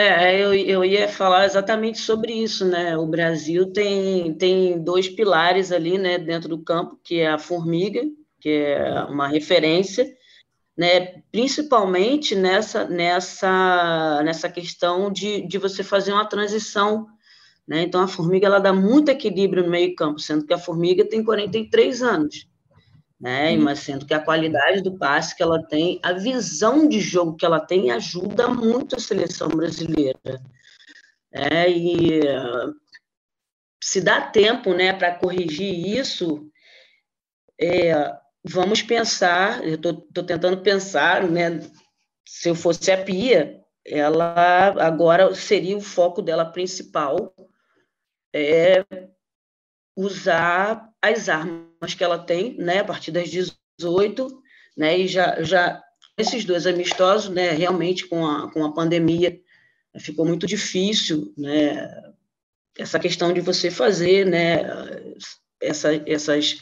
É, 0.01 0.41
eu, 0.41 0.53
eu 0.53 0.85
ia 0.85 1.09
falar 1.09 1.45
exatamente 1.45 1.99
sobre 1.99 2.31
isso, 2.31 2.65
né? 2.65 2.97
O 2.97 3.05
Brasil 3.05 3.71
tem, 3.73 4.33
tem 4.35 4.81
dois 4.81 5.09
pilares 5.09 5.73
ali, 5.73 5.97
né, 5.97 6.17
dentro 6.17 6.47
do 6.47 6.63
campo, 6.63 6.97
que 7.03 7.19
é 7.19 7.27
a 7.27 7.38
Formiga, 7.38 8.01
que 8.39 8.49
é 8.49 9.03
uma 9.03 9.27
referência, 9.27 10.09
né, 10.77 11.21
principalmente 11.29 12.33
nessa, 12.33 12.85
nessa, 12.85 14.21
nessa 14.23 14.49
questão 14.49 15.12
de, 15.12 15.45
de 15.45 15.57
você 15.57 15.83
fazer 15.83 16.13
uma 16.13 16.25
transição. 16.25 17.05
Né? 17.67 17.81
Então, 17.81 18.01
a 18.01 18.07
formiga 18.07 18.47
ela 18.47 18.59
dá 18.59 18.71
muito 18.71 19.09
equilíbrio 19.09 19.63
no 19.63 19.69
meio-campo, 19.69 20.19
sendo 20.19 20.45
que 20.45 20.53
a 20.53 20.57
formiga 20.57 21.03
tem 21.03 21.21
43 21.21 22.01
anos. 22.01 22.48
Né? 23.19 23.51
Uhum. 23.51 23.63
Mas 23.63 23.79
sendo 23.79 24.05
que 24.05 24.13
a 24.13 24.23
qualidade 24.23 24.82
do 24.82 24.97
passe 24.97 25.36
que 25.36 25.43
ela 25.43 25.62
tem, 25.62 25.99
a 26.01 26.13
visão 26.13 26.88
de 26.88 26.99
jogo 26.99 27.36
que 27.36 27.45
ela 27.45 27.60
tem, 27.60 27.91
ajuda 27.91 28.47
muito 28.47 28.95
a 28.95 28.99
seleção 28.99 29.49
brasileira. 29.49 30.41
É, 31.32 31.69
e 31.69 32.21
se 33.84 34.01
dá 34.01 34.21
tempo 34.21 34.73
né, 34.73 34.93
para 34.93 35.15
corrigir 35.15 35.97
isso, 35.97 36.49
é, 37.60 37.93
vamos 38.43 38.82
pensar, 38.82 39.63
eu 39.63 39.75
estou 39.75 40.23
tentando 40.25 40.62
pensar, 40.62 41.27
né, 41.27 41.60
se 42.27 42.49
eu 42.49 42.55
fosse 42.55 42.91
a 42.91 43.03
Pia, 43.03 43.60
ela 43.86 44.75
agora 44.79 45.34
seria 45.34 45.75
o 45.75 45.82
foco 45.82 46.21
dela 46.21 46.45
principal 46.45 47.34
é 48.34 48.86
usar 49.99 50.89
as 51.01 51.27
armas 51.27 51.93
que 51.97 52.03
ela 52.03 52.17
tem, 52.17 52.55
né, 52.57 52.79
a 52.79 52.85
partir 52.85 53.12
das 53.12 53.29
18, 53.29 54.41
né, 54.77 54.97
e 54.97 55.07
já, 55.07 55.41
já 55.43 55.81
esses 56.17 56.45
dois 56.45 56.65
amistosos, 56.65 57.29
né, 57.29 57.51
realmente 57.51 58.07
com 58.07 58.25
a, 58.25 58.51
com 58.51 58.63
a 58.63 58.73
pandemia 58.73 59.39
ficou 59.99 60.25
muito 60.25 60.47
difícil, 60.47 61.33
né, 61.38 61.89
essa 62.77 62.97
questão 62.97 63.33
de 63.33 63.41
você 63.41 63.69
fazer, 63.69 64.25
né, 64.25 64.62
essa, 65.62 65.93
essas 66.05 66.57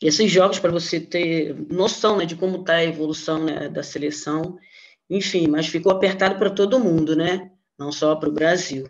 esses 0.00 0.30
jogos 0.30 0.58
para 0.58 0.70
você 0.70 0.98
ter 0.98 1.54
noção 1.70 2.16
né, 2.16 2.24
de 2.24 2.34
como 2.34 2.60
está 2.60 2.76
a 2.76 2.84
evolução 2.84 3.44
né, 3.44 3.68
da 3.68 3.82
seleção, 3.82 4.56
enfim, 5.10 5.46
mas 5.46 5.66
ficou 5.66 5.92
apertado 5.92 6.38
para 6.38 6.48
todo 6.48 6.80
mundo, 6.80 7.14
né? 7.14 7.50
Não 7.78 7.92
só 7.92 8.14
para 8.16 8.28
o 8.28 8.32
Brasil. 8.32 8.88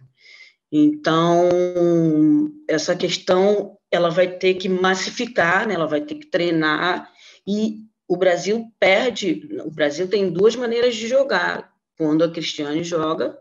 Então, 0.72 1.48
essa 2.68 2.94
questão 2.94 3.76
ela 3.90 4.09
vai 4.09 4.28
ter 4.28 4.54
que 4.54 4.68
massificar, 4.68 5.66
né? 5.66 5.74
ela 5.74 5.87
vai 5.87 6.00
ter 6.00 6.14
que 6.14 6.26
treinar, 6.26 7.11
e 7.46 7.78
o 8.09 8.16
Brasil 8.16 8.70
perde. 8.78 9.48
O 9.64 9.70
Brasil 9.70 10.09
tem 10.09 10.30
duas 10.30 10.54
maneiras 10.54 10.94
de 10.94 11.09
jogar. 11.09 11.70
Quando 11.96 12.22
a 12.22 12.30
Cristiane 12.30 12.83
joga, 12.85 13.37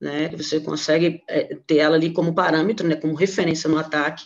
né? 0.00 0.30
Você 0.30 0.58
consegue 0.58 1.22
é, 1.28 1.54
ter 1.66 1.78
ela 1.78 1.96
ali 1.96 2.12
como 2.12 2.34
parâmetro, 2.34 2.88
né? 2.88 2.96
Como 2.96 3.14
referência 3.14 3.68
no 3.68 3.78
ataque 3.78 4.24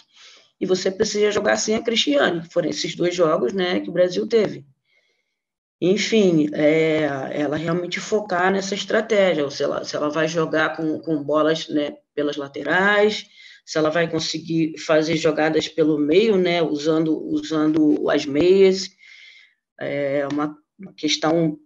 e 0.61 0.67
você 0.67 0.91
precisa 0.91 1.31
jogar 1.31 1.57
sem 1.57 1.75
a 1.75 1.83
Cristiane. 1.83 2.49
Foram 2.51 2.71
esses 2.71 2.95
dois 2.95 3.15
jogos 3.15 3.53
né, 3.53 3.81
que 3.81 3.91
o 3.91 3.93
Brasil 3.93 4.27
teve. 4.27 4.67
Enfim, 5.81 6.49
é, 6.55 7.03
ela 7.33 7.57
realmente 7.57 8.01
focar 8.01 8.51
nessa 8.51 8.75
estratégia, 8.75 9.45
ou 9.45 9.51
se 9.51 9.63
ela, 9.63 9.85
se 9.85 9.95
ela 9.95 10.09
vai 10.09 10.27
jogar 10.29 10.77
com, 10.77 10.99
com 11.01 11.23
bolas 11.23 11.69
né, 11.69 11.97
pelas 12.15 12.37
laterais, 12.37 13.27
se 13.65 13.79
ela 13.79 13.91
vai 13.91 14.09
conseguir 14.09 14.79
fazer 14.79 15.17
jogadas 15.17 15.69
pelo 15.69 15.99
meio, 15.99 16.37
né, 16.37 16.63
usando, 16.63 17.19
usando 17.27 18.09
as 18.11 18.27
meias. 18.27 18.91
É 19.81 20.27
uma, 20.31 20.57
uma 20.79 20.93
questão 20.93 21.59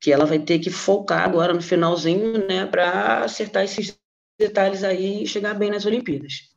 que 0.00 0.12
ela 0.12 0.26
vai 0.26 0.38
ter 0.38 0.58
que 0.58 0.70
focar 0.70 1.22
agora 1.22 1.52
no 1.52 1.62
finalzinho, 1.62 2.46
né, 2.46 2.66
para 2.66 3.24
acertar 3.24 3.64
esses 3.64 3.98
detalhes 4.38 4.84
aí 4.84 5.22
e 5.22 5.26
chegar 5.26 5.54
bem 5.54 5.70
nas 5.70 5.86
Olimpíadas. 5.86 6.54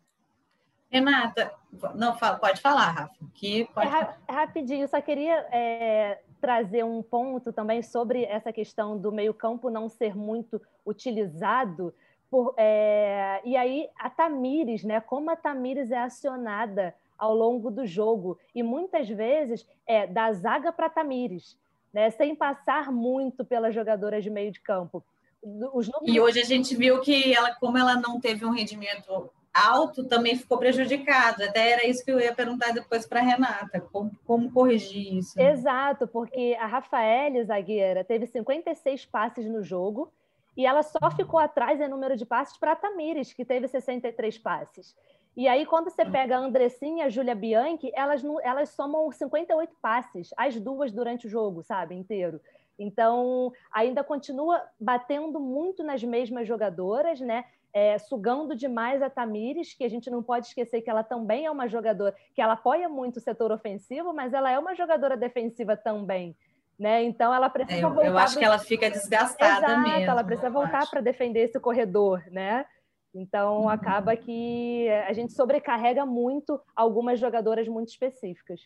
Renata, 0.91 1.52
não, 1.95 2.15
pode 2.15 2.62
falar, 2.62 2.91
Rafa. 2.91 3.13
Que 3.36 3.65
pode 3.74 3.88
é, 3.88 3.91
falar. 3.91 4.22
Rapidinho, 4.28 4.88
só 4.88 5.00
queria 5.00 5.36
é, 5.52 6.19
trazer 6.41 6.84
um 6.84 7.02
ponto 7.04 7.54
também 7.54 7.84
sobre 7.84 8.24
essa 8.24 8.52
questão 8.52 8.98
do 8.98 9.12
meio-campo 9.12 9.69
não 9.69 9.88
ser 9.88 10.15
muito 10.15 10.60
utilizado. 10.86 11.93
Por, 12.29 12.53
é, 12.57 13.41
e 13.43 13.57
aí, 13.57 13.89
a 13.97 14.09
Tamires, 14.09 14.83
né? 14.83 15.01
Como 15.01 15.31
a 15.31 15.35
Tamires 15.35 15.91
é 15.91 15.97
acionada 15.97 16.93
ao 17.17 17.35
longo 17.35 17.71
do 17.71 17.85
jogo. 17.85 18.37
E 18.53 18.63
muitas 18.63 19.09
vezes 19.09 19.67
é 19.85 20.05
da 20.05 20.31
zaga 20.33 20.71
para 20.71 20.89
Tamires, 20.89 21.57
né? 21.93 22.09
Sem 22.11 22.35
passar 22.35 22.91
muito 22.91 23.43
pelas 23.43 23.73
jogadoras 23.73 24.23
de 24.23 24.29
meio 24.29 24.51
de 24.51 24.61
campo. 24.61 25.03
Números... 25.43 25.89
E 26.03 26.19
hoje 26.19 26.39
a 26.39 26.45
gente 26.45 26.75
viu 26.75 27.01
que 27.01 27.33
ela, 27.33 27.55
como 27.55 27.77
ela 27.77 27.95
não 27.95 28.19
teve 28.19 28.45
um 28.45 28.51
rendimento 28.51 29.29
alto 29.53 30.03
também 30.03 30.37
ficou 30.37 30.57
prejudicado. 30.57 31.43
Até 31.43 31.71
era 31.71 31.87
isso 31.87 32.03
que 32.03 32.11
eu 32.11 32.19
ia 32.19 32.33
perguntar 32.33 32.71
depois 32.71 33.05
para 33.05 33.19
a 33.19 33.23
Renata, 33.23 33.81
como, 33.91 34.11
como, 34.25 34.51
corrigir 34.51 35.17
isso. 35.17 35.39
Exato, 35.39 36.07
porque 36.07 36.55
a 36.59 36.67
Rafaela, 36.67 37.43
zagueira, 37.43 38.03
teve 38.03 38.25
56 38.27 39.05
passes 39.05 39.45
no 39.45 39.63
jogo 39.63 40.11
e 40.55 40.65
ela 40.65 40.83
só 40.83 41.12
ficou 41.15 41.39
atrás 41.39 41.79
em 41.79 41.88
número 41.88 42.15
de 42.15 42.25
passes 42.25 42.57
para 42.57 42.73
a 42.73 42.75
Tamires, 42.75 43.33
que 43.33 43.45
teve 43.45 43.67
63 43.67 44.38
passes. 44.38 44.95
E 45.38 45.47
aí, 45.47 45.65
quando 45.65 45.89
você 45.89 46.03
pega 46.03 46.35
a 46.35 46.39
Andressinha 46.39 47.03
e 47.03 47.07
a 47.07 47.09
Júlia 47.09 47.35
Bianchi, 47.35 47.91
elas, 47.93 48.21
elas 48.43 48.69
somam 48.69 49.09
58 49.09 49.73
passes, 49.81 50.33
as 50.35 50.59
duas 50.59 50.91
durante 50.91 51.27
o 51.27 51.29
jogo, 51.29 51.63
sabe, 51.63 51.95
inteiro. 51.95 52.41
Então, 52.77 53.51
ainda 53.71 54.03
continua 54.03 54.62
batendo 54.79 55.39
muito 55.39 55.83
nas 55.83 56.03
mesmas 56.03 56.47
jogadoras, 56.47 57.19
né? 57.19 57.45
É, 57.71 57.97
sugando 57.99 58.55
demais 58.55 59.01
a 59.01 59.09
Tamires, 59.09 59.73
que 59.73 59.83
a 59.83 59.89
gente 59.89 60.09
não 60.09 60.23
pode 60.23 60.47
esquecer 60.47 60.81
que 60.81 60.89
ela 60.89 61.03
também 61.03 61.45
é 61.45 61.51
uma 61.51 61.67
jogadora, 61.67 62.15
que 62.33 62.41
ela 62.41 62.53
apoia 62.53 62.89
muito 62.89 63.17
o 63.17 63.21
setor 63.21 63.51
ofensivo, 63.51 64.12
mas 64.12 64.33
ela 64.33 64.49
é 64.49 64.57
uma 64.57 64.73
jogadora 64.73 65.15
defensiva 65.15 65.77
também. 65.77 66.35
Né? 66.79 67.03
Então 67.03 67.33
ela 67.33 67.49
precisa 67.49 67.77
é, 67.77 67.81
voltar. 67.81 68.05
Eu 68.05 68.17
acho 68.17 68.37
que 68.37 68.45
ela 68.45 68.57
fica 68.57 68.89
desgastada 68.89 69.67
Exato, 69.67 69.81
mesmo. 69.81 70.11
Ela 70.11 70.23
precisa 70.23 70.49
voltar 70.49 70.89
para 70.89 71.01
defender 71.01 71.41
esse 71.41 71.59
corredor, 71.59 72.23
né? 72.31 72.65
Então 73.13 73.63
uhum. 73.63 73.69
acaba 73.69 74.15
que 74.15 74.87
a 75.07 75.11
gente 75.11 75.33
sobrecarrega 75.33 76.05
muito 76.05 76.59
algumas 76.73 77.19
jogadoras 77.19 77.67
muito 77.67 77.89
específicas. 77.89 78.61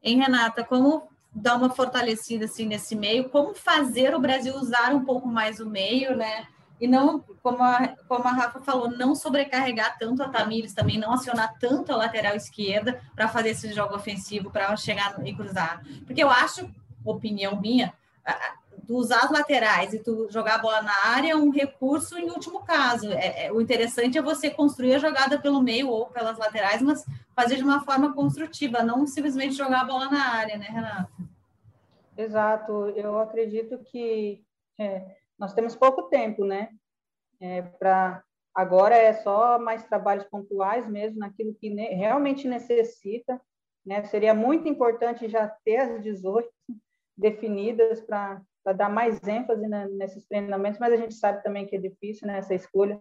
Em 0.00 0.18
Renata, 0.18 0.62
como 0.62 1.08
dar 1.32 1.56
uma 1.56 1.70
fortalecida 1.70 2.44
assim 2.44 2.66
nesse 2.66 2.94
meio? 2.94 3.28
Como 3.28 3.54
fazer 3.54 4.14
o 4.14 4.20
Brasil 4.20 4.54
usar 4.54 4.94
um 4.94 5.04
pouco 5.04 5.26
mais 5.26 5.58
o 5.58 5.68
meio, 5.68 6.16
né? 6.16 6.46
E 6.80 6.86
não, 6.86 7.20
como 7.42 7.62
a, 7.62 7.88
como 8.08 8.26
a 8.28 8.32
Rafa 8.32 8.60
falou, 8.60 8.90
não 8.90 9.14
sobrecarregar 9.14 9.98
tanto 9.98 10.22
a 10.22 10.28
Tamires, 10.28 10.74
também 10.74 10.98
não 10.98 11.12
acionar 11.12 11.58
tanto 11.58 11.92
a 11.92 11.96
lateral 11.96 12.36
esquerda 12.36 13.00
para 13.14 13.28
fazer 13.28 13.50
esse 13.50 13.72
jogo 13.72 13.96
ofensivo, 13.96 14.50
para 14.50 14.74
chegar 14.76 15.14
e 15.26 15.34
cruzar. 15.34 15.82
Porque 16.06 16.22
eu 16.22 16.30
acho, 16.30 16.70
opinião 17.04 17.60
minha, 17.60 17.92
tu 18.88 18.96
usar 18.96 19.24
as 19.24 19.30
laterais 19.30 19.92
e 19.92 19.98
tu 19.98 20.28
jogar 20.30 20.54
a 20.54 20.58
bola 20.58 20.80
na 20.80 21.06
área 21.08 21.32
é 21.32 21.36
um 21.36 21.50
recurso 21.50 22.16
em 22.18 22.30
último 22.30 22.60
caso. 22.60 23.12
É, 23.12 23.46
é, 23.46 23.52
o 23.52 23.60
interessante 23.60 24.16
é 24.16 24.22
você 24.22 24.48
construir 24.48 24.94
a 24.94 24.98
jogada 24.98 25.38
pelo 25.38 25.62
meio 25.62 25.90
ou 25.90 26.06
pelas 26.06 26.38
laterais, 26.38 26.80
mas 26.80 27.04
fazer 27.36 27.56
de 27.56 27.62
uma 27.62 27.84
forma 27.84 28.14
construtiva, 28.14 28.82
não 28.82 29.06
simplesmente 29.06 29.54
jogar 29.54 29.82
a 29.82 29.84
bola 29.84 30.10
na 30.10 30.28
área, 30.34 30.56
né, 30.56 30.66
Renata? 30.70 31.08
Exato. 32.16 32.72
Eu 32.96 33.18
acredito 33.18 33.78
que 33.78 34.42
é, 34.78 35.16
nós 35.38 35.54
temos 35.54 35.76
pouco 35.76 36.04
tempo, 36.04 36.44
né? 36.44 36.70
É, 37.40 37.62
para 37.62 38.22
agora 38.54 38.96
é 38.96 39.12
só 39.12 39.56
mais 39.58 39.84
trabalhos 39.84 40.24
pontuais 40.24 40.88
mesmo, 40.88 41.20
naquilo 41.20 41.54
que 41.54 41.70
ne 41.70 41.94
realmente 41.94 42.48
necessita. 42.48 43.40
Né? 43.86 44.04
Seria 44.04 44.34
muito 44.34 44.68
importante 44.68 45.28
já 45.28 45.48
ter 45.64 45.76
as 45.76 46.02
18 46.02 46.50
definidas 47.16 48.00
para 48.00 48.42
dar 48.76 48.88
mais 48.88 49.22
ênfase 49.26 49.66
né, 49.66 49.86
nesses 49.92 50.26
treinamentos, 50.26 50.80
mas 50.80 50.92
a 50.92 50.96
gente 50.96 51.14
sabe 51.14 51.42
também 51.42 51.66
que 51.66 51.76
é 51.76 51.78
difícil 51.78 52.26
né, 52.26 52.38
essa 52.38 52.54
escolha, 52.54 53.00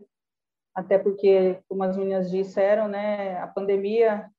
até 0.76 0.97
porque, 0.97 1.60
como 1.67 1.84
as 1.84 1.97
meninas 1.97 2.30
disseram, 2.30 2.88
né, 2.88 3.38
a 3.39 3.47
pandemia 3.47 4.30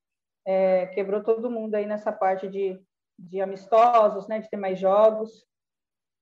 é, 0.47 0.87
quebrou 0.87 1.23
todo 1.23 1.51
mundo 1.51 1.75
aí 1.75 1.85
nessa 1.85 2.13
parte 2.13 2.49
de, 2.49 2.81
de 3.19 3.41
amistosos, 3.41 4.29
né, 4.29 4.39
de 4.39 4.49
ter 4.49 4.57
mais 4.57 4.79
jogos. 4.79 5.48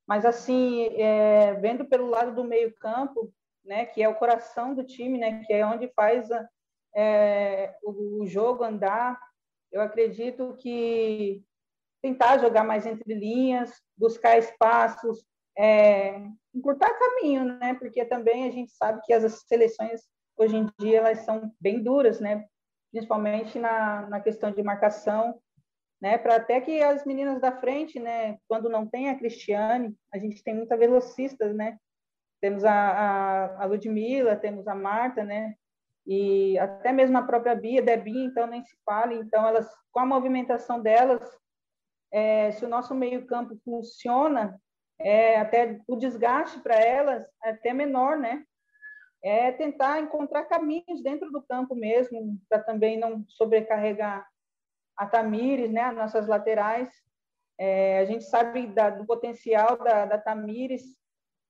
Mas, 0.07 0.25
assim, 0.25 0.87
é, 1.01 1.55
vendo 1.55 1.85
pelo 1.85 2.07
lado 2.07 2.35
do 2.35 2.45
meio-campo, 2.45 3.33
né, 3.65 3.85
que 3.87 4.03
é 4.03 4.09
o 4.09 4.15
coração 4.15 4.75
do 4.75 4.85
time, 4.85 5.19
né, 5.19 5.43
que 5.45 5.53
é 5.53 5.67
onde 5.67 5.89
faz 5.89 6.31
a, 6.31 6.49
é, 6.95 7.75
o, 7.83 8.23
o 8.23 8.27
jogo 8.27 8.63
andar, 8.63 9.21
eu 9.73 9.81
acredito 9.81 10.57
que 10.61 11.45
tentar 12.01 12.39
jogar 12.39 12.65
mais 12.65 12.87
entre 12.87 13.15
linhas, 13.15 13.83
buscar 13.97 14.39
espaços, 14.39 15.25
é, 15.59 16.23
encurtar 16.55 16.99
caminho, 16.99 17.45
né? 17.45 17.75
Porque 17.75 18.05
também 18.05 18.49
a 18.49 18.51
gente 18.51 18.71
sabe 18.73 19.01
que 19.05 19.13
as 19.13 19.45
seleções 19.47 20.03
hoje 20.37 20.57
em 20.57 20.69
dia 20.79 20.99
elas 20.99 21.21
são 21.21 21.53
bem 21.61 21.83
duras, 21.83 22.21
né? 22.21 22.47
Principalmente 22.93 23.59
na, 23.59 24.09
na 24.09 24.21
questão 24.21 24.51
de 24.53 24.63
marcação, 24.63 25.41
né? 26.01 26.19
Para 26.19 26.37
até 26.37 26.61
que 26.61 26.83
as 26.83 27.05
meninas 27.05 27.41
da 27.41 27.53
frente, 27.53 27.99
né? 27.99 28.39
Quando 28.49 28.69
não 28.69 28.87
tem 28.87 29.09
a 29.09 29.17
Cristiane, 29.17 29.95
a 30.13 30.19
gente 30.19 30.43
tem 30.43 30.55
muitas 30.55 30.79
velocistas, 30.79 31.55
né? 31.55 31.79
Temos 32.41 32.65
a, 32.65 32.73
a, 32.73 33.63
a 33.63 33.65
Ludmilla, 33.67 34.37
temos 34.37 34.69
a 34.69 34.75
Marta, 34.75 35.25
né? 35.25 35.55
E 36.07 36.59
até 36.59 36.93
mesmo 36.93 37.19
a 37.19 37.23
própria 37.23 37.55
Bia, 37.55 37.83
Debinha, 37.83 38.27
então 38.27 38.47
nem 38.47 38.63
se 38.63 38.77
fala. 38.85 39.15
Então 39.15 39.47
elas, 39.47 39.69
com 39.91 40.01
a 40.01 40.07
movimentação 40.07 40.81
delas, 40.81 41.29
é, 42.13 42.53
se 42.53 42.65
o 42.65 42.69
nosso 42.69 42.95
meio-campo 42.95 43.59
funciona, 43.65 44.61
é, 44.99 45.39
até 45.39 45.81
o 45.87 45.97
desgaste 45.97 46.61
para 46.61 46.77
elas 46.77 47.27
é 47.45 47.51
até 47.51 47.73
menor, 47.73 48.17
né? 48.17 48.45
É 49.23 49.51
tentar 49.51 50.01
encontrar 50.01 50.45
caminhos 50.45 51.03
dentro 51.03 51.31
do 51.33 51.43
campo 51.43 51.75
mesmo, 51.75 52.39
para 52.49 52.63
também 52.63 52.97
não 52.97 53.25
sobrecarregar 53.29 54.27
a 54.97 55.07
Tamires, 55.07 55.71
né? 55.71 55.83
As 55.83 55.97
nossas 55.97 56.27
laterais. 56.27 56.89
É, 57.59 58.01
a 58.01 58.05
gente 58.05 58.25
sabe 58.25 58.67
da, 58.67 58.91
do 58.91 59.07
potencial 59.07 59.79
da, 59.79 60.05
da 60.05 60.19
Tamires, 60.19 60.83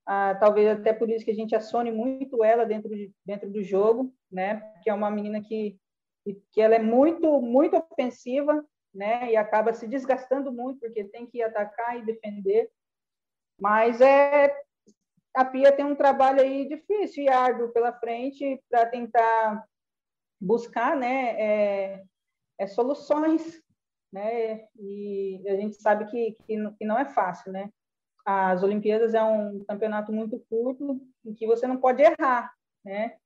ah, 0.06 0.36
talvez 0.36 0.68
até 0.68 0.92
por 0.92 1.10
isso 1.10 1.24
que 1.24 1.32
a 1.32 1.34
gente 1.34 1.54
acione 1.54 1.90
muito 1.90 2.44
ela 2.44 2.64
dentro, 2.64 2.88
de, 2.90 3.12
dentro 3.24 3.50
do 3.50 3.62
jogo, 3.62 4.14
né? 4.30 4.60
Que 4.82 4.90
é 4.90 4.94
uma 4.94 5.10
menina 5.10 5.40
que, 5.42 5.76
que 6.52 6.60
ela 6.60 6.76
é 6.76 6.78
muito, 6.78 7.40
muito 7.40 7.76
ofensiva, 7.76 8.64
né? 8.94 9.32
E 9.32 9.36
acaba 9.36 9.72
se 9.74 9.86
desgastando 9.86 10.52
muito 10.52 10.80
porque 10.80 11.04
tem 11.04 11.26
que 11.26 11.42
atacar 11.42 11.98
e 11.98 12.04
defender. 12.04 12.70
Mas 13.58 14.00
é 14.00 14.54
a 15.36 15.44
Pia 15.44 15.70
tem 15.70 15.84
um 15.84 15.94
trabalho 15.94 16.40
aí 16.40 16.66
difícil 16.66 17.24
e 17.24 17.28
árduo 17.28 17.68
pela 17.68 17.92
frente 17.92 18.58
para 18.70 18.86
tentar 18.86 19.62
buscar, 20.40 20.96
né, 20.96 21.38
é, 21.38 22.04
é, 22.58 22.66
soluções, 22.66 23.62
né? 24.12 24.66
E 24.78 25.42
a 25.48 25.56
gente 25.56 25.76
sabe 25.76 26.06
que, 26.06 26.32
que, 26.46 26.84
não 26.84 26.98
é 26.98 27.04
fácil, 27.04 27.52
né? 27.52 27.70
As 28.24 28.62
Olimpíadas 28.62 29.14
é 29.14 29.22
um 29.22 29.64
campeonato 29.64 30.12
muito 30.12 30.38
curto 30.48 31.00
em 31.24 31.34
que 31.34 31.46
você 31.46 31.66
não 31.66 31.78
pode 31.78 32.02
errar, 32.02 32.52
né? 32.84 33.16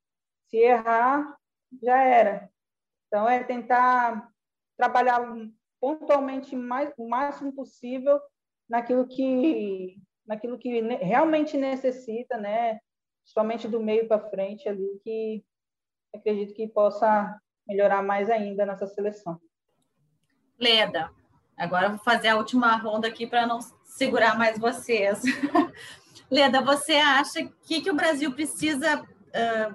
Se 0.48 0.58
errar, 0.58 1.36
já 1.82 2.02
era. 2.02 2.50
Então 3.06 3.28
é 3.28 3.42
tentar 3.44 4.30
trabalhar 4.76 5.20
pontualmente 5.80 6.54
mais, 6.54 6.92
o 6.98 7.08
máximo 7.08 7.52
possível 7.52 8.20
naquilo 8.68 9.06
que 9.06 9.96
naquilo 10.26 10.58
que 10.58 10.80
realmente 10.80 11.56
necessita, 11.56 12.36
né? 12.36 12.78
Somente 13.24 13.66
do 13.66 13.80
meio 13.80 14.06
para 14.06 14.30
frente 14.30 14.68
ali 14.68 15.00
que 15.02 15.44
acredito 16.14 16.54
que 16.54 16.68
possa 16.68 17.36
melhorar 17.70 18.02
mais 18.02 18.28
ainda 18.28 18.66
nessa 18.66 18.86
seleção. 18.88 19.40
Leda, 20.58 21.10
agora 21.56 21.86
eu 21.86 21.90
vou 21.90 21.98
fazer 22.00 22.28
a 22.28 22.36
última 22.36 22.76
ronda 22.76 23.06
aqui 23.06 23.26
para 23.26 23.46
não 23.46 23.60
segurar 23.84 24.36
mais 24.36 24.58
vocês. 24.58 25.22
Leda, 26.28 26.60
você 26.60 26.94
acha 26.94 27.48
que 27.62 27.80
que 27.80 27.90
o 27.90 27.94
Brasil 27.94 28.32
precisa 28.32 29.00
uh, 29.00 29.72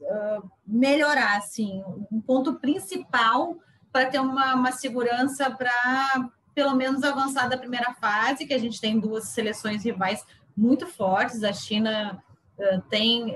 uh, 0.00 0.50
melhorar, 0.66 1.36
assim, 1.36 1.82
um 2.10 2.20
ponto 2.20 2.54
principal 2.54 3.56
para 3.92 4.06
ter 4.06 4.20
uma, 4.20 4.54
uma 4.54 4.72
segurança 4.72 5.48
para 5.50 6.28
pelo 6.54 6.74
menos 6.74 7.02
avançar 7.02 7.48
da 7.48 7.56
primeira 7.56 7.94
fase, 7.94 8.46
que 8.46 8.52
a 8.52 8.58
gente 8.58 8.80
tem 8.80 9.00
duas 9.00 9.28
seleções 9.28 9.84
rivais 9.84 10.24
muito 10.56 10.86
fortes. 10.86 11.42
A 11.44 11.52
China 11.52 12.22
uh, 12.58 12.80
tem 12.90 13.34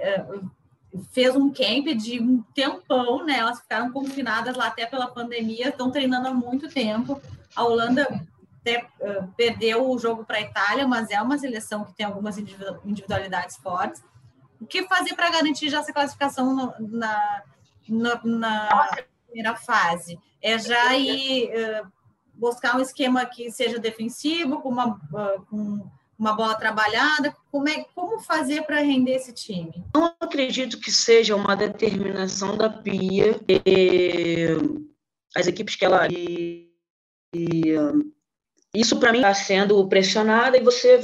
fez 1.12 1.34
um 1.34 1.50
camp 1.50 1.86
de 1.96 2.20
um 2.20 2.42
tempão, 2.54 3.24
né? 3.24 3.38
Elas 3.38 3.60
ficaram 3.60 3.92
confinadas 3.92 4.56
lá 4.56 4.68
até 4.68 4.86
pela 4.86 5.08
pandemia, 5.08 5.68
estão 5.68 5.90
treinando 5.90 6.28
há 6.28 6.34
muito 6.34 6.68
tempo. 6.68 7.20
A 7.54 7.64
Holanda 7.64 8.06
até, 8.60 8.86
uh, 9.00 9.28
perdeu 9.36 9.88
o 9.88 9.98
jogo 9.98 10.24
para 10.24 10.38
a 10.38 10.42
Itália, 10.42 10.86
mas 10.86 11.10
é 11.10 11.20
uma 11.20 11.38
seleção 11.38 11.84
que 11.84 11.94
tem 11.94 12.06
algumas 12.06 12.36
individualidades 12.38 13.56
fortes. 13.56 14.02
O 14.60 14.66
que 14.66 14.86
fazer 14.88 15.14
para 15.14 15.30
garantir 15.30 15.68
já 15.68 15.80
essa 15.80 15.92
classificação 15.92 16.54
no, 16.54 16.74
na, 16.88 17.42
na, 17.88 18.96
primeira 19.26 19.54
fase? 19.54 20.18
é 20.46 20.58
já 20.58 20.96
ir 20.96 21.50
uh, 21.50 21.92
buscar 22.34 22.76
um 22.76 22.80
esquema 22.80 23.24
que 23.26 23.50
seja 23.50 23.80
defensivo, 23.80 24.60
com 24.60 24.68
uma, 24.68 24.94
uh, 24.94 25.44
com 25.50 25.90
uma 26.18 26.32
bola 26.32 26.54
trabalhada. 26.54 27.34
Como, 27.50 27.68
é, 27.68 27.84
como 27.94 28.18
fazer 28.20 28.62
para 28.62 28.80
render 28.80 29.12
esse 29.12 29.32
time? 29.32 29.84
Não 29.94 30.14
acredito 30.20 30.78
que 30.80 30.90
seja 30.90 31.36
uma 31.36 31.54
determinação 31.54 32.56
da 32.56 32.68
Pia. 32.68 33.40
E, 33.48 34.48
as 35.34 35.46
equipes 35.46 35.76
que 35.76 35.84
ela. 35.84 36.08
E, 36.10 36.70
e, 37.34 37.74
isso 38.74 38.98
para 38.98 39.12
mim 39.12 39.18
está 39.18 39.34
sendo 39.34 39.86
pressionada 39.88 40.56
e 40.56 40.62
você. 40.62 41.00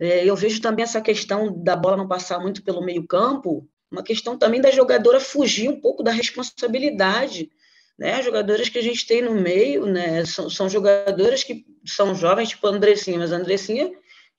É, 0.00 0.24
eu 0.24 0.36
vejo 0.36 0.60
também 0.60 0.84
essa 0.84 1.00
questão 1.00 1.60
da 1.62 1.74
bola 1.74 1.96
não 1.96 2.06
passar 2.06 2.38
muito 2.38 2.62
pelo 2.62 2.80
meio 2.80 3.04
campo, 3.04 3.68
uma 3.90 4.02
questão 4.02 4.38
também 4.38 4.60
da 4.60 4.70
jogadora 4.70 5.18
fugir 5.18 5.68
um 5.68 5.80
pouco 5.80 6.04
da 6.04 6.12
responsabilidade 6.12 7.50
né? 7.98 8.22
Jogadoras 8.22 8.68
que 8.68 8.78
a 8.78 8.82
gente 8.82 9.06
tem 9.06 9.20
no 9.20 9.34
meio, 9.34 9.84
né? 9.84 10.24
São, 10.24 10.48
são 10.48 10.68
jogadoras 10.68 11.42
que 11.42 11.66
são 11.84 12.14
jovens, 12.14 12.50
tipo 12.50 12.66
a 12.66 12.70
Andressinha, 12.70 13.18
mas 13.18 13.32
a 13.32 13.36
Andressinha 13.36 13.90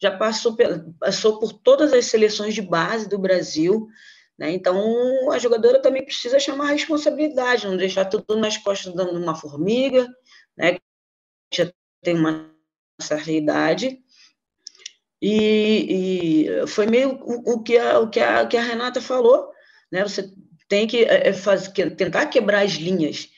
já 0.02 0.16
passou, 0.18 0.56
passou 1.00 1.40
por 1.40 1.54
todas 1.54 1.94
as 1.94 2.06
seleções 2.06 2.54
de 2.54 2.62
base 2.62 3.08
do 3.08 3.18
Brasil, 3.20 3.88
Né? 4.38 4.52
Então, 4.52 5.30
a 5.32 5.38
jogadora 5.38 5.82
também 5.82 6.06
precisa 6.06 6.40
chamar 6.40 6.70
a 6.70 6.72
responsabilidade, 6.72 7.68
não 7.68 7.76
deixar 7.76 8.06
tudo 8.06 8.38
nas 8.38 8.58
costas 8.58 8.94
de 8.94 9.02
uma 9.02 9.36
formiga, 9.36 10.08
né? 10.58 10.78
que 11.52 11.64
já 11.64 11.72
tem 12.02 12.16
uma 12.16 12.50
certa 13.02 13.32
idade. 13.32 14.00
E, 15.22 16.46
e 16.62 16.68
foi 16.68 16.86
meio 16.86 17.20
o, 17.22 17.56
o, 17.56 17.64
que 17.64 17.78
a, 17.78 18.00
o 18.00 18.10
que 18.10 18.22
a, 18.22 18.48
que 18.48 18.56
a 18.56 18.64
Renata 18.64 19.02
falou, 19.02 19.52
né? 19.92 20.04
Você 20.04 20.32
tem 20.70 20.88
que 20.88 21.04
é, 21.04 21.30
é 21.30 21.34
fazer, 21.34 21.96
tentar 21.96 22.28
quebrar 22.28 22.64
as 22.64 22.74
linhas. 22.74 23.30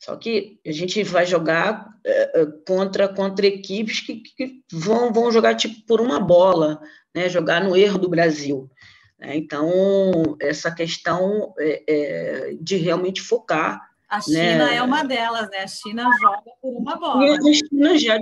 Só 0.00 0.16
que 0.16 0.58
a 0.66 0.72
gente 0.72 1.02
vai 1.02 1.26
jogar 1.26 1.90
é, 2.04 2.46
contra, 2.66 3.06
contra 3.06 3.46
equipes 3.46 4.00
que, 4.00 4.16
que, 4.16 4.62
vão, 4.72 5.12
vão 5.12 5.30
jogar 5.30 5.54
tipo 5.54 5.84
por 5.86 6.00
uma 6.00 6.18
bola, 6.18 6.80
né? 7.14 7.28
jogar 7.28 7.62
no 7.62 7.76
erro 7.76 7.98
do 7.98 8.08
Brasil. 8.08 8.70
Né? 9.18 9.36
Então, 9.36 10.38
essa 10.40 10.74
questão 10.74 11.52
é, 11.58 11.82
é, 11.86 12.56
de 12.58 12.76
realmente 12.76 13.20
focar. 13.20 13.78
A 14.08 14.22
China 14.22 14.66
né? 14.66 14.76
é 14.76 14.82
uma 14.82 15.04
delas, 15.04 15.48
né? 15.50 15.58
A 15.58 15.68
China 15.68 16.10
joga 16.18 16.50
por 16.62 16.76
uma 16.78 16.96
bola. 16.96 17.22
E 17.22 17.30
a 17.32 17.52
China 17.52 17.98
já. 17.98 18.18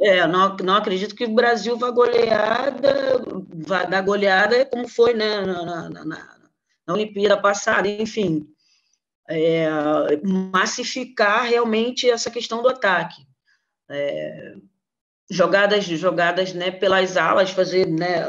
É, 0.00 0.26
não, 0.26 0.54
não 0.56 0.74
acredito 0.74 1.14
que 1.14 1.24
o 1.24 1.34
Brasil 1.34 1.78
vá 1.78 1.90
goleada, 1.90 3.22
vá 3.54 3.84
dar 3.84 4.02
goleada 4.02 4.66
como 4.66 4.86
foi 4.86 5.14
né, 5.14 5.40
na, 5.40 5.64
na, 5.64 6.04
na, 6.04 6.36
na 6.86 6.94
Olimpíada 6.94 7.40
passada, 7.40 7.88
enfim. 7.88 8.51
É, 9.28 9.68
massificar 10.52 11.44
realmente 11.44 12.10
essa 12.10 12.30
questão 12.30 12.62
do 12.62 12.68
ataque. 12.68 13.22
É, 13.88 14.54
jogadas 15.30 15.84
jogadas 15.84 16.52
né, 16.52 16.70
pelas 16.70 17.16
alas, 17.16 17.50
fazer 17.50 17.86
né, 17.86 18.24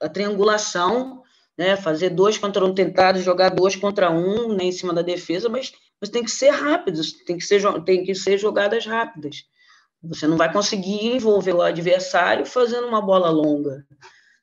a 0.00 0.08
triangulação 0.08 1.22
né? 1.56 1.76
Fazer 1.76 2.10
dois 2.10 2.38
contra 2.38 2.64
um, 2.64 2.74
tentar 2.74 3.16
jogar 3.18 3.50
dois 3.50 3.76
contra 3.76 4.10
um 4.10 4.54
né, 4.54 4.64
em 4.64 4.72
cima 4.72 4.92
da 4.92 5.02
defesa, 5.02 5.48
mas, 5.48 5.72
mas 6.00 6.10
tem 6.10 6.24
que 6.24 6.30
ser 6.30 6.50
rápidos, 6.50 7.12
tem 7.24 7.36
que 7.36 7.44
ser, 7.44 7.62
tem 7.84 8.04
que 8.04 8.14
ser 8.14 8.38
jogadas 8.38 8.86
rápidas. 8.86 9.44
Você 10.02 10.26
não 10.26 10.36
vai 10.36 10.52
conseguir 10.52 11.06
envolver 11.06 11.52
o 11.52 11.62
adversário 11.62 12.44
fazendo 12.44 12.88
uma 12.88 13.00
bola 13.00 13.30
longa. 13.30 13.86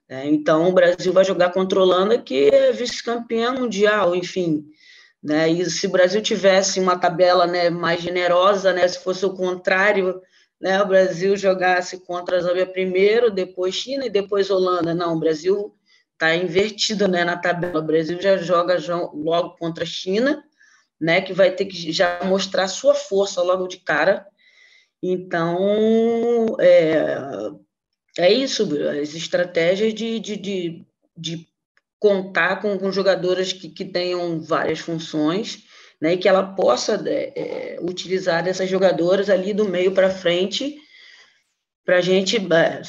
Né? 0.07 0.27
Então, 0.27 0.69
o 0.69 0.73
Brasil 0.73 1.11
vai 1.11 1.25
jogar 1.25 1.51
Holanda, 1.53 2.17
que 2.17 2.49
é 2.49 2.71
vice-campeã 2.71 3.51
mundial, 3.51 4.15
enfim. 4.15 4.65
Né? 5.21 5.49
E 5.49 5.69
se 5.69 5.87
o 5.87 5.91
Brasil 5.91 6.21
tivesse 6.21 6.79
uma 6.79 6.97
tabela 6.97 7.45
né, 7.45 7.69
mais 7.69 8.01
generosa, 8.01 8.71
né, 8.71 8.87
se 8.87 8.99
fosse 8.99 9.25
o 9.25 9.33
contrário, 9.33 10.21
né, 10.59 10.81
o 10.81 10.87
Brasil 10.87 11.35
jogasse 11.35 11.99
contra 12.05 12.37
a 12.37 12.41
Zâmbia 12.41 12.65
primeiro, 12.65 13.29
depois 13.29 13.75
China 13.75 14.05
e 14.05 14.09
depois 14.09 14.49
Holanda. 14.49 14.93
Não, 14.93 15.15
o 15.15 15.19
Brasil 15.19 15.75
está 16.13 16.35
invertido 16.35 17.07
né, 17.07 17.23
na 17.23 17.37
tabela. 17.37 17.79
O 17.79 17.85
Brasil 17.85 18.21
já 18.21 18.37
joga 18.37 18.77
logo 19.13 19.55
contra 19.57 19.83
a 19.83 19.87
China, 19.87 20.43
né, 20.99 21.21
que 21.21 21.33
vai 21.33 21.51
ter 21.51 21.65
que 21.65 21.91
já 21.91 22.19
mostrar 22.23 22.67
sua 22.67 22.93
força 22.93 23.41
logo 23.41 23.67
de 23.67 23.77
cara. 23.77 24.25
Então, 25.01 26.57
é, 26.59 27.17
é 28.17 28.33
isso, 28.33 28.67
as 28.89 29.15
estratégias 29.15 29.93
de, 29.93 30.19
de, 30.19 30.35
de, 30.35 30.85
de 31.17 31.48
contar 31.99 32.61
com, 32.61 32.77
com 32.77 32.91
jogadoras 32.91 33.51
que, 33.51 33.69
que 33.69 33.85
tenham 33.85 34.39
várias 34.39 34.79
funções, 34.79 35.65
né, 36.01 36.13
e 36.13 36.17
que 36.17 36.29
ela 36.29 36.55
possa 36.55 37.01
é, 37.07 37.33
é 37.75 37.79
utilizar 37.81 38.47
essas 38.47 38.69
jogadoras 38.69 39.29
ali 39.29 39.53
do 39.53 39.65
meio 39.65 39.91
para 39.91 40.09
frente, 40.09 40.77
para 41.85 41.97
a 41.97 42.01
gente 42.01 42.37
é, 42.37 42.81